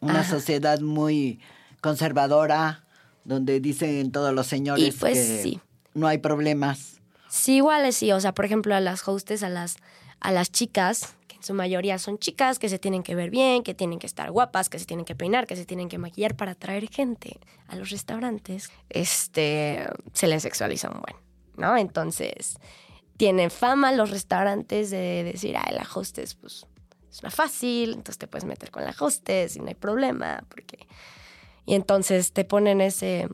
Una 0.00 0.20
Ajá. 0.20 0.30
sociedad 0.30 0.80
muy 0.80 1.40
conservadora, 1.80 2.84
donde 3.24 3.60
dicen 3.60 4.10
todos 4.12 4.32
los 4.34 4.46
señores 4.46 4.84
Y, 4.94 4.98
pues, 4.98 5.14
que 5.18 5.42
sí. 5.42 5.60
no 5.94 6.06
hay 6.06 6.18
problemas. 6.18 7.00
sí, 7.28 7.56
igual 7.56 7.84
es 7.86 7.96
sí, 7.96 8.12
o 8.12 8.20
sea, 8.20 8.32
por 8.34 8.44
ejemplo, 8.44 8.74
a 8.74 8.80
las 8.80 9.06
hostess, 9.06 9.42
a 9.42 9.48
las, 9.48 9.76
a 10.20 10.32
las 10.32 10.50
chicas, 10.50 11.14
que 11.28 11.36
en 11.36 11.42
su 11.44 11.54
mayoría 11.54 11.98
son 11.98 12.18
chicas 12.18 12.58
que 12.58 12.68
se 12.68 12.78
tienen 12.78 13.02
que 13.02 13.14
ver 13.14 13.30
bien, 13.30 13.62
que 13.62 13.74
tienen 13.74 13.98
que 13.98 14.06
estar 14.06 14.30
guapas, 14.30 14.68
que 14.68 14.78
se 14.78 14.84
tienen 14.86 15.04
que 15.04 15.14
peinar, 15.14 15.46
que 15.46 15.56
se 15.56 15.64
tienen 15.64 15.88
que 15.88 15.98
maquillar 15.98 16.34
para 16.36 16.52
atraer 16.52 16.88
gente 16.90 17.38
a 17.68 17.76
los 17.76 17.90
restaurantes, 17.90 18.70
este, 18.90 19.86
se 20.12 20.26
les 20.26 20.42
sexualiza 20.42 20.90
un 20.90 21.00
buen, 21.00 21.16
¿no? 21.56 21.76
Entonces, 21.76 22.56
tienen 23.16 23.50
fama 23.50 23.92
los 23.92 24.10
restaurantes 24.10 24.90
de 24.90 25.22
decir, 25.24 25.56
ay, 25.56 25.74
la 25.74 25.86
hostess, 25.94 26.34
pues, 26.34 26.66
es 27.12 27.20
una 27.20 27.30
fácil, 27.30 27.90
entonces 27.90 28.16
te 28.16 28.26
puedes 28.26 28.46
meter 28.46 28.70
con 28.70 28.84
la 28.84 28.94
hostess 28.98 29.56
y 29.56 29.60
no 29.60 29.68
hay 29.68 29.74
problema, 29.74 30.44
porque... 30.48 30.86
Y 31.66 31.74
entonces 31.74 32.32
te 32.32 32.44
ponen 32.44 32.80
ese, 32.80 33.28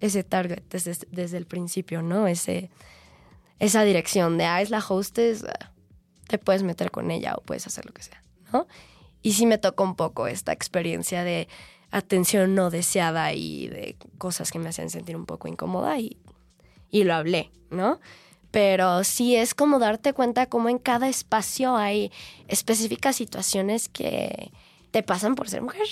ese 0.00 0.22
target 0.22 0.62
desde, 0.70 1.06
desde 1.10 1.38
el 1.38 1.46
principio, 1.46 2.02
¿no? 2.02 2.28
Ese, 2.28 2.70
esa 3.58 3.82
dirección 3.84 4.38
de, 4.38 4.44
ah, 4.44 4.60
es 4.60 4.70
la 4.70 4.84
hostess, 4.86 5.44
ah, 5.44 5.72
te 6.28 6.38
puedes 6.38 6.62
meter 6.62 6.90
con 6.90 7.10
ella 7.10 7.34
o 7.36 7.40
puedes 7.40 7.66
hacer 7.66 7.86
lo 7.86 7.92
que 7.92 8.02
sea, 8.02 8.22
¿no? 8.52 8.68
Y 9.22 9.32
sí 9.32 9.46
me 9.46 9.58
tocó 9.58 9.82
un 9.82 9.96
poco 9.96 10.26
esta 10.26 10.52
experiencia 10.52 11.24
de 11.24 11.48
atención 11.90 12.54
no 12.54 12.70
deseada 12.70 13.32
y 13.32 13.68
de 13.68 13.96
cosas 14.18 14.52
que 14.52 14.58
me 14.58 14.68
hacían 14.68 14.90
sentir 14.90 15.16
un 15.16 15.26
poco 15.26 15.48
incómoda 15.48 15.98
y, 15.98 16.18
y 16.90 17.04
lo 17.04 17.14
hablé, 17.14 17.50
¿no? 17.70 17.98
Pero 18.52 19.02
sí 19.02 19.34
es 19.34 19.54
como 19.54 19.80
darte 19.80 20.12
cuenta 20.12 20.46
cómo 20.46 20.68
en 20.68 20.78
cada 20.78 21.08
espacio 21.08 21.76
hay 21.76 22.12
específicas 22.46 23.16
situaciones 23.16 23.88
que 23.88 24.52
te 24.92 25.02
pasan 25.02 25.34
por 25.34 25.48
ser 25.48 25.62
mujer. 25.62 25.86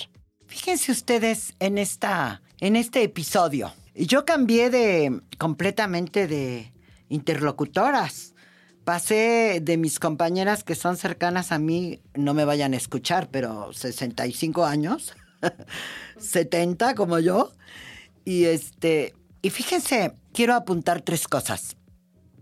Fíjense 0.47 0.93
ustedes 0.93 1.55
en 1.59 1.79
esta 1.79 2.43
en 2.61 2.77
este 2.77 3.03
episodio. 3.03 3.73
Yo 3.95 4.25
cambié 4.25 4.71
de 4.71 5.21
completamente 5.39 6.29
de 6.29 6.73
interlocutoras. 7.09 8.35
Pasé 8.85 9.61
de 9.63 9.77
mis 9.77 9.99
compañeras 9.99 10.65
que 10.65 10.75
son 10.75 10.97
cercanas 10.97 11.53
a 11.53 11.59
mí, 11.59 12.01
no 12.15 12.35
me 12.35 12.45
vayan 12.45 12.73
a 12.73 12.77
escuchar, 12.77 13.29
pero 13.31 13.73
65 13.73 14.65
años, 14.65 15.15
70 16.19 16.95
como 16.95 17.19
yo. 17.19 17.53
Y 18.25 18.45
este, 18.45 19.15
y 19.43 19.51
fíjense, 19.51 20.15
quiero 20.33 20.55
apuntar 20.55 21.03
tres 21.03 21.29
cosas. 21.29 21.77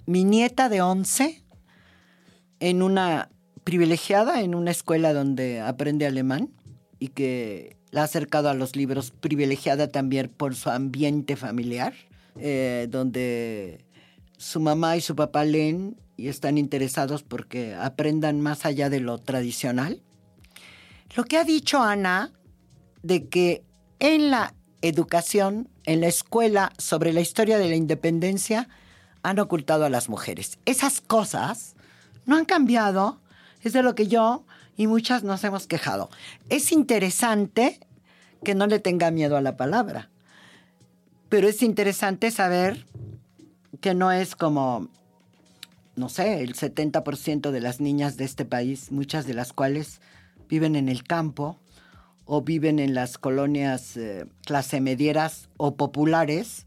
Mi 0.09 0.25
nieta 0.25 0.71
de 0.71 0.81
11 0.81 1.45
en 2.61 2.83
una 2.83 3.29
privilegiada 3.63 4.41
en 4.41 4.55
una 4.55 4.71
escuela 4.71 5.13
donde 5.13 5.61
aprende 5.61 6.07
alemán 6.07 6.49
y 6.99 7.09
que 7.09 7.77
la 7.91 8.01
ha 8.01 8.05
acercado 8.05 8.49
a 8.49 8.55
los 8.55 8.75
libros 8.75 9.11
privilegiada 9.11 9.89
también 9.89 10.31
por 10.35 10.55
su 10.55 10.71
ambiente 10.71 11.37
familiar, 11.37 11.93
eh, 12.37 12.87
donde 12.89 13.85
su 14.39 14.61
mamá 14.61 14.97
y 14.97 15.03
su 15.03 15.15
papá 15.15 15.45
leen 15.45 16.01
y 16.17 16.29
están 16.29 16.57
interesados 16.57 17.23
porque 17.23 17.75
aprendan 17.75 18.41
más 18.41 18.65
allá 18.65 18.89
de 18.89 19.01
lo 19.01 19.19
tradicional. 19.19 20.01
Lo 21.17 21.25
que 21.25 21.37
ha 21.37 21.45
dicho 21.45 21.83
Ana 21.83 22.33
de 23.03 23.29
que 23.29 23.63
en 23.99 24.31
la 24.31 24.55
educación, 24.81 25.69
en 25.85 26.01
la 26.01 26.07
escuela, 26.07 26.73
sobre 26.79 27.13
la 27.13 27.21
historia 27.21 27.59
de 27.59 27.69
la 27.69 27.77
independencia, 27.77 28.71
han 29.23 29.39
ocultado 29.39 29.85
a 29.85 29.91
las 29.91 30.09
mujeres. 30.09 30.59
Esas 30.65 31.01
cosas 31.01 31.75
no 32.27 32.37
han 32.37 32.45
cambiado, 32.45 33.21
es 33.63 33.73
de 33.73 33.83
lo 33.83 33.95
que 33.95 34.07
yo 34.07 34.45
y 34.77 34.87
muchas 34.87 35.25
nos 35.25 35.43
hemos 35.45 35.67
quejado. 35.67 36.11
Es 36.49 36.73
interesante 36.73 37.81
que 38.45 38.55
no 38.55 38.67
le 38.67 38.79
tenga 38.79 39.11
miedo 39.11 39.37
a 39.37 39.43
la 39.43 39.57
palabra, 39.57 40.11
pero 41.29 41.49
es 41.49 41.63
interesante 41.63 42.31
saber 42.31 42.87
que 43.81 43.95
no 43.95 44.13
es 44.13 44.37
como, 44.37 44.89
no 45.97 46.09
sé, 46.09 46.43
el 46.43 46.55
70% 46.55 47.51
de 47.51 47.61
las 47.61 47.81
niñas 47.81 48.17
de 48.17 48.25
este 48.25 48.45
país, 48.45 48.93
muchas 48.93 49.27
de 49.27 49.35
las 49.35 49.53
cuales 49.53 50.01
viven 50.49 50.77
en 50.77 50.89
el 50.89 51.05
campo 51.05 51.59
o 52.25 52.43
viven 52.43 52.79
en 52.79 52.95
las 52.95 53.19
colonias 53.19 53.97
eh, 53.97 54.27
clase 54.45 54.81
medieras 54.81 55.49
o 55.57 55.77
populares, 55.77 56.67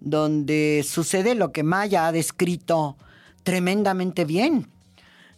donde 0.00 0.84
sucede 0.88 1.34
lo 1.34 1.52
que 1.52 1.62
Maya 1.62 2.06
ha 2.06 2.12
descrito 2.12 2.96
tremendamente 3.42 4.24
bien 4.24 4.68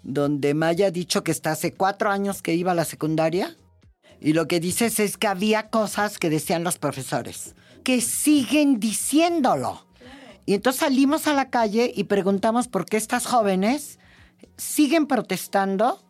donde 0.02 0.54
Maya 0.54 0.86
ha 0.86 0.90
dicho 0.90 1.22
que 1.22 1.30
está 1.30 1.52
hace 1.52 1.72
cuatro 1.72 2.10
años 2.10 2.42
que 2.42 2.54
iba 2.54 2.72
a 2.72 2.74
la 2.74 2.84
secundaria 2.84 3.56
y 4.20 4.32
lo 4.32 4.48
que 4.48 4.60
dices 4.60 5.00
es 5.00 5.16
que 5.16 5.26
había 5.26 5.70
cosas 5.70 6.18
que 6.18 6.30
decían 6.30 6.64
los 6.64 6.78
profesores, 6.78 7.54
que 7.84 8.00
siguen 8.00 8.78
diciéndolo. 8.78 9.86
Y 10.44 10.54
entonces 10.54 10.80
salimos 10.80 11.26
a 11.26 11.32
la 11.32 11.48
calle 11.48 11.92
y 11.94 12.04
preguntamos 12.04 12.68
por 12.68 12.84
qué 12.84 12.96
estas 12.96 13.26
jóvenes 13.26 13.98
siguen 14.56 15.06
protestando, 15.06 16.02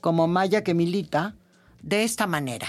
como 0.00 0.28
Maya 0.28 0.62
que 0.62 0.72
milita, 0.74 1.34
de 1.88 2.04
esta 2.04 2.26
manera. 2.26 2.66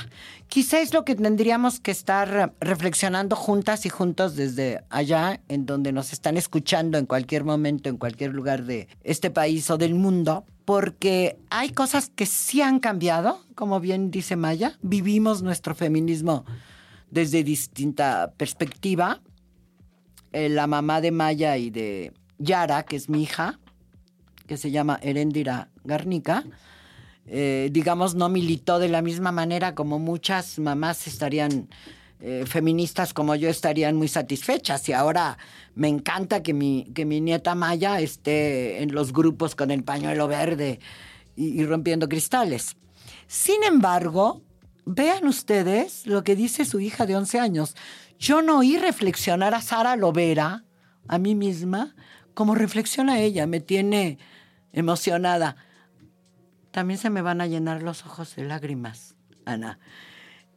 Quizá 0.47 0.79
es 0.79 0.93
lo 0.93 1.03
que 1.03 1.15
tendríamos 1.15 1.79
que 1.79 1.91
estar 1.91 2.53
reflexionando 2.59 3.35
juntas 3.35 3.85
y 3.85 3.89
juntos 3.89 4.35
desde 4.35 4.83
allá, 4.89 5.41
en 5.47 5.65
donde 5.65 5.91
nos 5.91 6.13
están 6.13 6.37
escuchando 6.37 6.97
en 6.97 7.05
cualquier 7.05 7.43
momento, 7.43 7.89
en 7.89 7.97
cualquier 7.97 8.33
lugar 8.33 8.63
de 8.63 8.87
este 9.03 9.29
país 9.29 9.69
o 9.69 9.77
del 9.77 9.93
mundo, 9.93 10.45
porque 10.65 11.37
hay 11.49 11.71
cosas 11.71 12.09
que 12.09 12.25
sí 12.25 12.61
han 12.61 12.79
cambiado, 12.79 13.43
como 13.55 13.79
bien 13.79 14.11
dice 14.11 14.35
Maya. 14.35 14.77
Vivimos 14.81 15.41
nuestro 15.41 15.75
feminismo 15.75 16.45
desde 17.11 17.43
distinta 17.43 18.33
perspectiva. 18.37 19.21
Eh, 20.31 20.47
la 20.47 20.67
mamá 20.67 21.01
de 21.01 21.11
Maya 21.11 21.57
y 21.57 21.71
de 21.71 22.13
Yara, 22.37 22.83
que 22.83 22.95
es 22.95 23.09
mi 23.09 23.23
hija, 23.23 23.59
que 24.47 24.57
se 24.57 24.71
llama 24.71 24.99
Erendira 25.01 25.69
Garnica, 25.83 26.43
eh, 27.25 27.69
digamos, 27.71 28.15
no 28.15 28.29
militó 28.29 28.79
de 28.79 28.89
la 28.89 29.01
misma 29.01 29.31
manera 29.31 29.75
como 29.75 29.99
muchas 29.99 30.59
mamás 30.59 31.07
estarían 31.07 31.69
eh, 32.21 32.43
feministas 32.45 33.13
como 33.13 33.33
yo 33.35 33.47
estarían 33.47 33.95
muy 33.95 34.09
satisfechas 34.09 34.89
y 34.89 34.93
ahora 34.93 35.37
me 35.73 35.87
encanta 35.87 36.43
que 36.43 36.53
mi, 36.53 36.91
que 36.93 37.05
mi 37.05 37.21
nieta 37.21 37.55
Maya 37.55 38.01
esté 38.01 38.83
en 38.83 38.93
los 38.93 39.13
grupos 39.13 39.55
con 39.55 39.71
el 39.71 39.85
pañuelo 39.85 40.27
verde 40.27 40.81
y, 41.37 41.63
rompiendo 41.63 42.09
cristales. 42.09 42.75
Sin 43.27 43.63
embargo, 43.63 44.41
vean 44.85 45.27
ustedes 45.27 46.05
lo 46.05 46.25
que 46.25 46.35
dice 46.35 46.65
su 46.65 46.81
hija 46.81 47.05
de 47.05 47.15
11 47.15 47.39
años. 47.39 47.75
Yo 48.19 48.41
no 48.41 48.57
oí 48.57 48.77
reflexionar 48.77 49.53
a 49.53 49.61
Sara 49.61 49.95
Lovera, 49.95 50.65
a 51.07 51.17
mí 51.19 51.35
misma, 51.35 51.95
como 52.33 52.53
reflexiona 52.53 53.21
ella, 53.21 53.47
me 53.47 53.61
tiene 53.61 54.17
emocionada. 54.73 55.55
También 56.79 56.97
se 56.97 57.09
me 57.09 57.21
van 57.21 57.41
a 57.41 57.45
llenar 57.45 57.83
los 57.83 58.05
ojos 58.05 58.37
de 58.37 58.45
lágrimas, 58.45 59.13
Ana. 59.43 59.79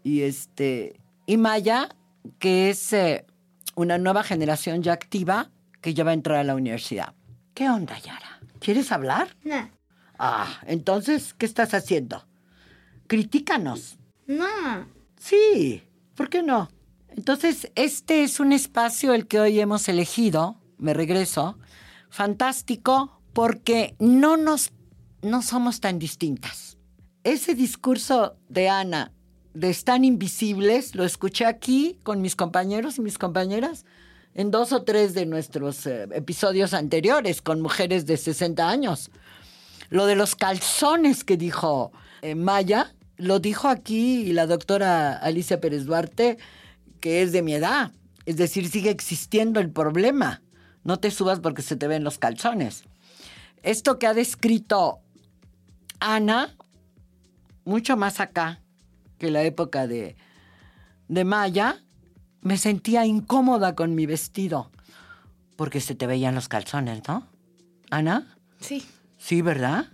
Y 0.05 0.21
este, 0.21 1.01
y 1.27 1.37
Maya, 1.37 1.89
que 2.39 2.71
es 2.71 2.93
eh, 2.93 3.27
una 3.75 3.99
nueva 3.99 4.23
generación 4.23 4.85
ya 4.85 4.93
activa 4.93 5.51
que 5.81 5.95
ya 5.95 6.05
va 6.05 6.13
a 6.13 6.15
entrar 6.15 6.39
a 6.39 6.45
la 6.45 6.55
universidad. 6.55 7.13
¿Qué 7.55 7.69
onda, 7.69 7.99
Yara? 7.99 8.41
¿Quieres 8.61 8.93
hablar? 8.93 9.37
No. 9.43 9.69
Ah, 10.17 10.61
entonces, 10.69 11.35
¿qué 11.35 11.45
estás 11.45 11.75
haciendo? 11.75 12.25
Critícanos. 13.09 13.99
No. 14.29 14.87
Sí, 15.19 15.83
¿por 16.15 16.29
qué 16.29 16.45
no? 16.45 16.69
Entonces, 17.09 17.73
este 17.75 18.23
es 18.23 18.39
un 18.39 18.53
espacio 18.53 19.13
el 19.13 19.27
que 19.27 19.41
hoy 19.41 19.59
hemos 19.59 19.89
elegido, 19.89 20.61
me 20.79 20.95
regreso, 20.95 21.59
fantástico, 22.11 23.21
porque 23.33 23.97
no 23.99 24.37
nos, 24.37 24.71
no 25.23 25.43
somos 25.43 25.81
tan 25.81 25.99
distintas. 25.99 26.77
Ese 27.25 27.55
discurso 27.55 28.37
de 28.49 28.69
Ana 28.69 29.13
de 29.55 29.71
Están 29.71 30.05
Invisibles, 30.05 30.95
lo 30.95 31.05
escuché 31.05 31.45
aquí 31.45 31.99
con 32.03 32.21
mis 32.21 32.37
compañeros 32.37 32.99
y 32.99 33.03
mis 33.03 33.19
compañeras 33.19 33.85
en 34.35 34.51
dos 34.51 34.73
o 34.73 34.83
tres 34.83 35.15
de 35.15 35.27
nuestros 35.27 35.87
eh, 35.87 36.09
episodios 36.13 36.73
anteriores 36.73 37.43
con 37.43 37.61
mujeres 37.61 38.07
de 38.07 38.17
60 38.17 38.69
años. 38.69 39.11
Lo 39.91 40.07
de 40.07 40.17
los 40.17 40.37
calzones 40.37 41.23
que 41.23 41.37
dijo 41.37 41.93
eh, 42.23 42.35
Maya, 42.35 42.95
lo 43.19 43.41
dijo 43.41 43.69
aquí 43.69 44.33
la 44.33 44.47
doctora 44.47 45.17
Alicia 45.17 45.61
Pérez 45.61 45.85
Duarte, 45.85 46.39
que 47.01 47.23
es 47.23 47.33
de 47.33 47.43
mi 47.43 47.55
edad. 47.55 47.93
Es 48.25 48.37
decir, 48.37 48.69
sigue 48.71 48.91
existiendo 48.91 49.61
el 49.61 49.71
problema. 49.71 50.43
No 50.83 50.99
te 50.99 51.11
subas 51.11 51.41
porque 51.41 51.63
se 51.63 51.77
te 51.77 51.89
ven 51.89 52.05
los 52.05 52.19
calzones. 52.19 52.85
Esto 53.63 53.99
que 53.99 54.07
ha 54.07 54.15
descrito 54.15 55.01
Ana, 56.03 56.57
mucho 57.65 57.97
más 57.97 58.19
acá, 58.19 58.61
que 59.19 59.31
la 59.31 59.45
época 59.45 59.87
de, 59.87 60.17
de 61.07 61.25
Maya, 61.25 61.81
me 62.41 62.57
sentía 62.57 63.07
incómoda 63.07 63.77
con 63.77 63.95
mi 63.95 64.07
vestido, 64.07 64.73
porque 65.55 65.81
se 65.81 65.95
te 65.95 66.09
veían 66.09 66.35
los 66.35 66.49
calzones, 66.49 67.03
¿no? 67.07 67.29
Ana? 67.91 68.37
Sí. 68.59 68.85
Sí, 69.17 69.43
¿verdad? 69.43 69.87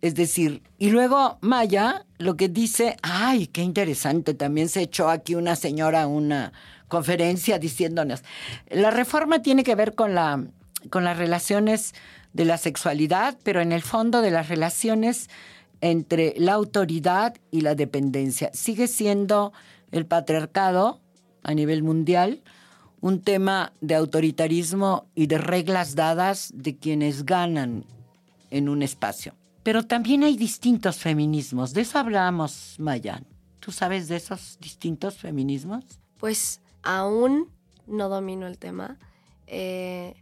Es 0.00 0.14
decir, 0.14 0.62
y 0.78 0.90
luego 0.90 1.38
Maya 1.40 2.06
lo 2.18 2.36
que 2.36 2.48
dice, 2.48 2.96
ay, 3.02 3.48
qué 3.48 3.62
interesante, 3.62 4.34
también 4.34 4.68
se 4.68 4.82
echó 4.82 5.08
aquí 5.10 5.34
una 5.34 5.56
señora 5.56 6.06
una 6.06 6.52
conferencia 6.86 7.58
diciéndonos, 7.58 8.22
la 8.68 8.92
reforma 8.92 9.42
tiene 9.42 9.64
que 9.64 9.74
ver 9.74 9.96
con, 9.96 10.14
la, 10.14 10.44
con 10.90 11.04
las 11.04 11.18
relaciones 11.18 11.94
de 12.32 12.44
la 12.44 12.58
sexualidad, 12.58 13.38
pero 13.42 13.60
en 13.60 13.72
el 13.72 13.82
fondo 13.82 14.20
de 14.20 14.30
las 14.30 14.48
relaciones 14.48 15.28
entre 15.80 16.34
la 16.36 16.54
autoridad 16.54 17.36
y 17.50 17.60
la 17.60 17.74
dependencia. 17.74 18.50
Sigue 18.52 18.88
siendo 18.88 19.52
el 19.92 20.06
patriarcado 20.06 21.00
a 21.42 21.54
nivel 21.54 21.82
mundial 21.82 22.42
un 23.00 23.20
tema 23.20 23.74
de 23.82 23.94
autoritarismo 23.94 25.06
y 25.14 25.26
de 25.26 25.36
reglas 25.36 25.94
dadas 25.94 26.50
de 26.54 26.78
quienes 26.78 27.26
ganan 27.26 27.84
en 28.50 28.70
un 28.70 28.82
espacio. 28.82 29.34
Pero 29.62 29.82
también 29.82 30.24
hay 30.24 30.38
distintos 30.38 30.96
feminismos. 30.96 31.74
De 31.74 31.82
eso 31.82 31.98
hablamos, 31.98 32.76
Mayan. 32.78 33.26
¿Tú 33.60 33.72
sabes 33.72 34.08
de 34.08 34.16
esos 34.16 34.58
distintos 34.58 35.18
feminismos? 35.18 35.84
Pues 36.18 36.62
aún 36.82 37.50
no 37.86 38.08
domino 38.08 38.46
el 38.46 38.56
tema. 38.56 38.98
Eh, 39.46 40.14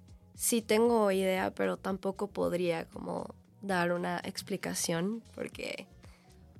sí 0.42 0.60
tengo 0.60 1.12
idea, 1.12 1.52
pero 1.54 1.76
tampoco 1.76 2.26
podría 2.26 2.84
como 2.86 3.32
dar 3.60 3.92
una 3.92 4.20
explicación 4.24 5.22
porque 5.36 5.86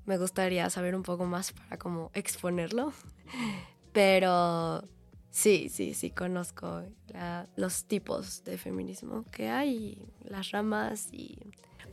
me 0.07 0.19
gustaría 0.19 0.71
saber 0.71 0.95
un 0.95 1.03
poco 1.03 1.25
más 1.25 1.51
para 1.51 1.79
como 1.79 2.13
exponerlo. 2.15 2.93
Pero 3.93 4.85
sí, 5.31 5.69
sí, 5.69 5.93
sí 5.93 6.11
conozco 6.11 6.83
los 7.57 7.85
tipos 7.85 8.43
de 8.45 8.57
feminismo 8.57 9.25
que 9.31 9.51
hay, 9.51 10.01
las 10.25 10.53
ramas 10.53 11.09
y... 11.13 11.37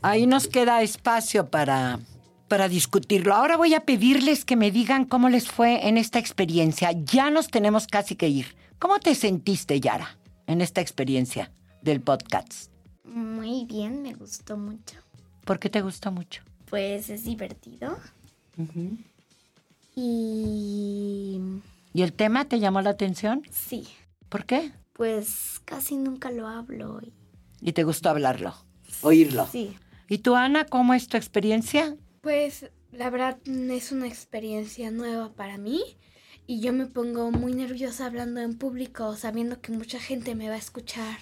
Ahí 0.01 0.27
nos 0.27 0.47
queda 0.47 0.81
espacio 0.81 1.49
para, 1.49 1.99
para 2.47 2.69
discutirlo. 2.69 3.33
Ahora 3.33 3.57
voy 3.57 3.73
a 3.73 3.81
pedirles 3.81 4.45
que 4.45 4.55
me 4.55 4.71
digan 4.71 5.03
cómo 5.03 5.27
les 5.27 5.49
fue 5.49 5.87
en 5.89 5.97
esta 5.97 6.19
experiencia. 6.19 6.91
Ya 6.91 7.31
nos 7.31 7.49
tenemos 7.49 7.85
casi 7.87 8.15
que 8.15 8.29
ir. 8.29 8.55
¿Cómo 8.77 8.99
te 8.99 9.13
sentiste, 9.13 9.81
Yara, 9.81 10.17
en 10.47 10.61
esta 10.61 10.79
experiencia 10.79 11.51
del 11.81 12.01
podcast? 12.01 12.71
Muy 13.03 13.65
bien, 13.65 14.01
me 14.01 14.13
gustó 14.13 14.57
mucho. 14.57 14.97
¿Por 15.45 15.59
qué 15.59 15.69
te 15.69 15.81
gustó 15.81 16.11
mucho? 16.11 16.43
Pues 16.69 17.09
es 17.09 17.23
divertido. 17.23 17.97
Y... 19.95 21.39
¿Y 21.93 22.01
el 22.01 22.13
tema 22.13 22.45
te 22.45 22.59
llamó 22.59 22.81
la 22.81 22.91
atención? 22.91 23.41
Sí. 23.51 23.87
¿Por 24.29 24.45
qué? 24.45 24.71
Pues 24.93 25.61
casi 25.65 25.97
nunca 25.97 26.31
lo 26.31 26.47
hablo. 26.47 26.99
¿Y, 27.61 27.71
te 27.73 27.83
gustó 27.83 28.09
hablarlo? 28.09 28.53
¿Oírlo? 29.01 29.47
Sí. 29.51 29.75
¿Y 30.07 30.19
tú, 30.19 30.35
Ana, 30.35 30.65
cómo 30.65 30.93
es 30.93 31.07
tu 31.07 31.17
experiencia? 31.17 31.95
Pues 32.21 32.69
la 32.91 33.09
verdad 33.09 33.39
es 33.45 33.91
una 33.91 34.07
experiencia 34.07 34.91
nueva 34.91 35.31
para 35.33 35.57
mí 35.57 35.81
y 36.45 36.61
yo 36.61 36.73
me 36.73 36.85
pongo 36.85 37.31
muy 37.31 37.53
nerviosa 37.53 38.05
hablando 38.05 38.41
en 38.41 38.57
público, 38.57 39.15
sabiendo 39.15 39.61
que 39.61 39.71
mucha 39.71 39.99
gente 39.99 40.35
me 40.35 40.49
va 40.49 40.55
a 40.55 40.59
escuchar. 40.59 41.17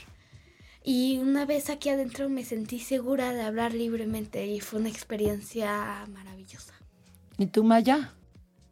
Y 0.90 1.18
una 1.18 1.46
vez 1.46 1.70
aquí 1.70 1.90
adentro 1.90 2.30
me 2.30 2.46
sentí 2.46 2.80
segura 2.80 3.34
de 3.34 3.42
hablar 3.42 3.74
libremente 3.74 4.48
y 4.48 4.62
fue 4.62 4.80
una 4.80 4.88
experiencia 4.88 6.06
maravillosa. 6.14 6.76
¿Y 7.38 7.48
tú, 7.48 7.66
Maya? 7.66 8.14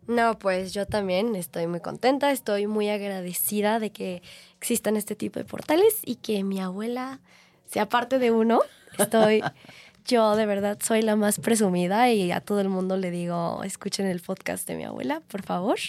No, 0.08 0.40
pues 0.40 0.74
yo 0.74 0.86
también 0.86 1.36
estoy 1.36 1.68
muy 1.68 1.82
contenta, 1.82 2.32
estoy 2.32 2.68
muy 2.68 2.88
agradecida 2.88 3.80
de 3.82 3.90
que 3.90 4.22
existan 4.62 4.96
este 4.96 5.18
tipo 5.18 5.40
de 5.40 5.46
portales 5.46 6.00
y 6.06 6.16
que 6.16 6.46
mi 6.46 6.62
abuela 6.62 7.20
sea 7.66 7.90
parte 7.90 8.18
de 8.18 8.32
uno. 8.32 8.62
Estoy, 8.98 9.44
yo 10.06 10.38
de 10.38 10.46
verdad 10.46 10.78
soy 10.82 11.02
la 11.02 11.18
más 11.18 11.40
presumida 11.40 12.10
y 12.12 12.32
a 12.32 12.40
todo 12.40 12.62
el 12.62 12.70
mundo 12.70 12.96
le 12.96 13.12
digo, 13.12 13.62
escuchen 13.66 14.06
el 14.06 14.22
podcast 14.22 14.66
de 14.70 14.78
mi 14.78 14.86
abuela, 14.86 15.20
por 15.28 15.44
favor. 15.44 15.80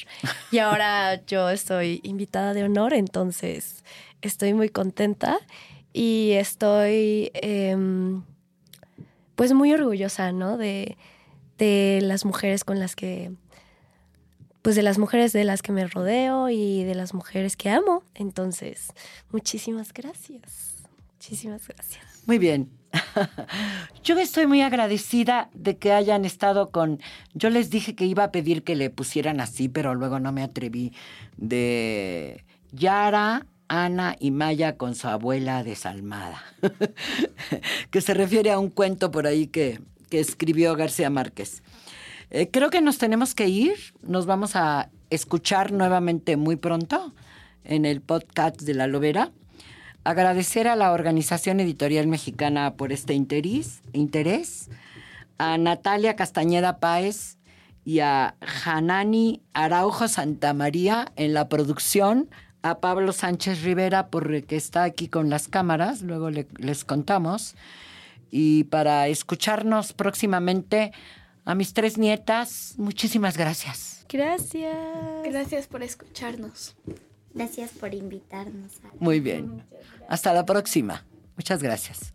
Y 0.50 0.58
ahora 0.58 1.24
yo 1.24 1.50
estoy 1.50 2.00
invitada 2.02 2.52
de 2.52 2.64
honor, 2.64 2.94
entonces 2.94 3.84
estoy 4.22 4.54
muy 4.54 4.70
contenta 4.70 5.38
y 5.96 6.32
estoy 6.32 7.30
em, 7.32 8.22
pues 9.34 9.54
muy 9.54 9.72
orgullosa, 9.72 10.30
¿no? 10.30 10.58
De, 10.58 10.98
de 11.56 12.00
las 12.02 12.26
mujeres 12.26 12.64
con 12.64 12.78
las 12.78 12.94
que 12.94 13.32
pues 14.60 14.76
de 14.76 14.82
las 14.82 14.98
mujeres 14.98 15.32
de 15.32 15.44
las 15.44 15.62
que 15.62 15.72
me 15.72 15.86
rodeo 15.86 16.50
y 16.50 16.84
de 16.84 16.94
las 16.94 17.14
mujeres 17.14 17.56
que 17.56 17.70
amo. 17.70 18.02
Entonces, 18.14 18.92
muchísimas 19.30 19.94
gracias. 19.94 20.74
Muchísimas 21.14 21.66
gracias. 21.66 22.04
Muy 22.26 22.38
bien. 22.38 22.68
Yo 24.04 24.18
estoy 24.18 24.46
muy 24.46 24.60
agradecida 24.60 25.48
de 25.54 25.78
que 25.78 25.92
hayan 25.92 26.24
estado 26.24 26.70
con... 26.72 27.00
Yo 27.32 27.48
les 27.48 27.70
dije 27.70 27.94
que 27.94 28.04
iba 28.04 28.24
a 28.24 28.32
pedir 28.32 28.64
que 28.64 28.74
le 28.74 28.90
pusieran 28.90 29.40
así, 29.40 29.68
pero 29.68 29.94
luego 29.94 30.18
no 30.18 30.32
me 30.32 30.42
atreví. 30.42 30.92
De 31.36 32.44
Yara, 32.72 33.46
Ana 33.68 34.16
y 34.18 34.30
Maya 34.30 34.76
con 34.76 34.94
su 34.94 35.08
abuela 35.08 35.62
desalmada. 35.64 36.42
que 37.90 38.00
se 38.00 38.14
refiere 38.14 38.50
a 38.50 38.58
un 38.58 38.70
cuento 38.70 39.10
por 39.10 39.26
ahí 39.26 39.46
que, 39.46 39.80
que 40.10 40.20
escribió 40.20 40.74
García 40.76 41.10
Márquez. 41.10 41.62
Eh, 42.30 42.50
creo 42.50 42.70
que 42.70 42.80
nos 42.80 42.98
tenemos 42.98 43.34
que 43.34 43.48
ir. 43.48 43.74
Nos 44.02 44.26
vamos 44.26 44.56
a 44.56 44.90
escuchar 45.10 45.72
nuevamente 45.72 46.36
muy 46.36 46.56
pronto 46.56 47.12
en 47.64 47.84
el 47.84 48.00
podcast 48.00 48.60
de 48.62 48.74
La 48.74 48.86
Lobera. 48.86 49.30
Agradecer 50.04 50.68
a 50.68 50.76
la 50.76 50.92
Organización 50.92 51.60
Editorial 51.60 52.06
Mexicana 52.06 52.74
por 52.74 52.92
este 52.92 53.14
interés, 53.14 53.80
interés 53.92 54.70
a 55.38 55.58
Natalia 55.58 56.16
Castañeda 56.16 56.78
Páez 56.78 57.38
y 57.84 58.00
a 58.00 58.36
Hanani 58.64 59.42
Araujo 59.52 60.08
Santamaría 60.08 61.12
en 61.16 61.34
la 61.34 61.48
producción, 61.48 62.28
a 62.62 62.78
Pablo 62.80 63.12
Sánchez 63.12 63.62
Rivera 63.62 64.08
porque 64.08 64.56
está 64.56 64.84
aquí 64.84 65.08
con 65.08 65.30
las 65.30 65.48
cámaras, 65.48 66.02
luego 66.02 66.30
les 66.30 66.84
contamos. 66.84 67.54
Y 68.30 68.64
para 68.64 69.08
escucharnos 69.08 69.92
próximamente 69.92 70.92
a 71.44 71.54
mis 71.54 71.72
tres 71.72 71.96
nietas, 71.96 72.74
muchísimas 72.76 73.36
gracias. 73.36 74.04
Gracias. 74.08 74.76
Gracias 75.24 75.66
por 75.66 75.82
escucharnos. 75.82 76.76
Gracias 77.34 77.70
por 77.70 77.94
invitarnos. 77.94 78.80
Muy 78.98 79.20
bien. 79.20 79.64
Hasta 80.08 80.32
la 80.32 80.44
próxima. 80.44 81.04
Muchas 81.36 81.62
gracias. 81.62 82.14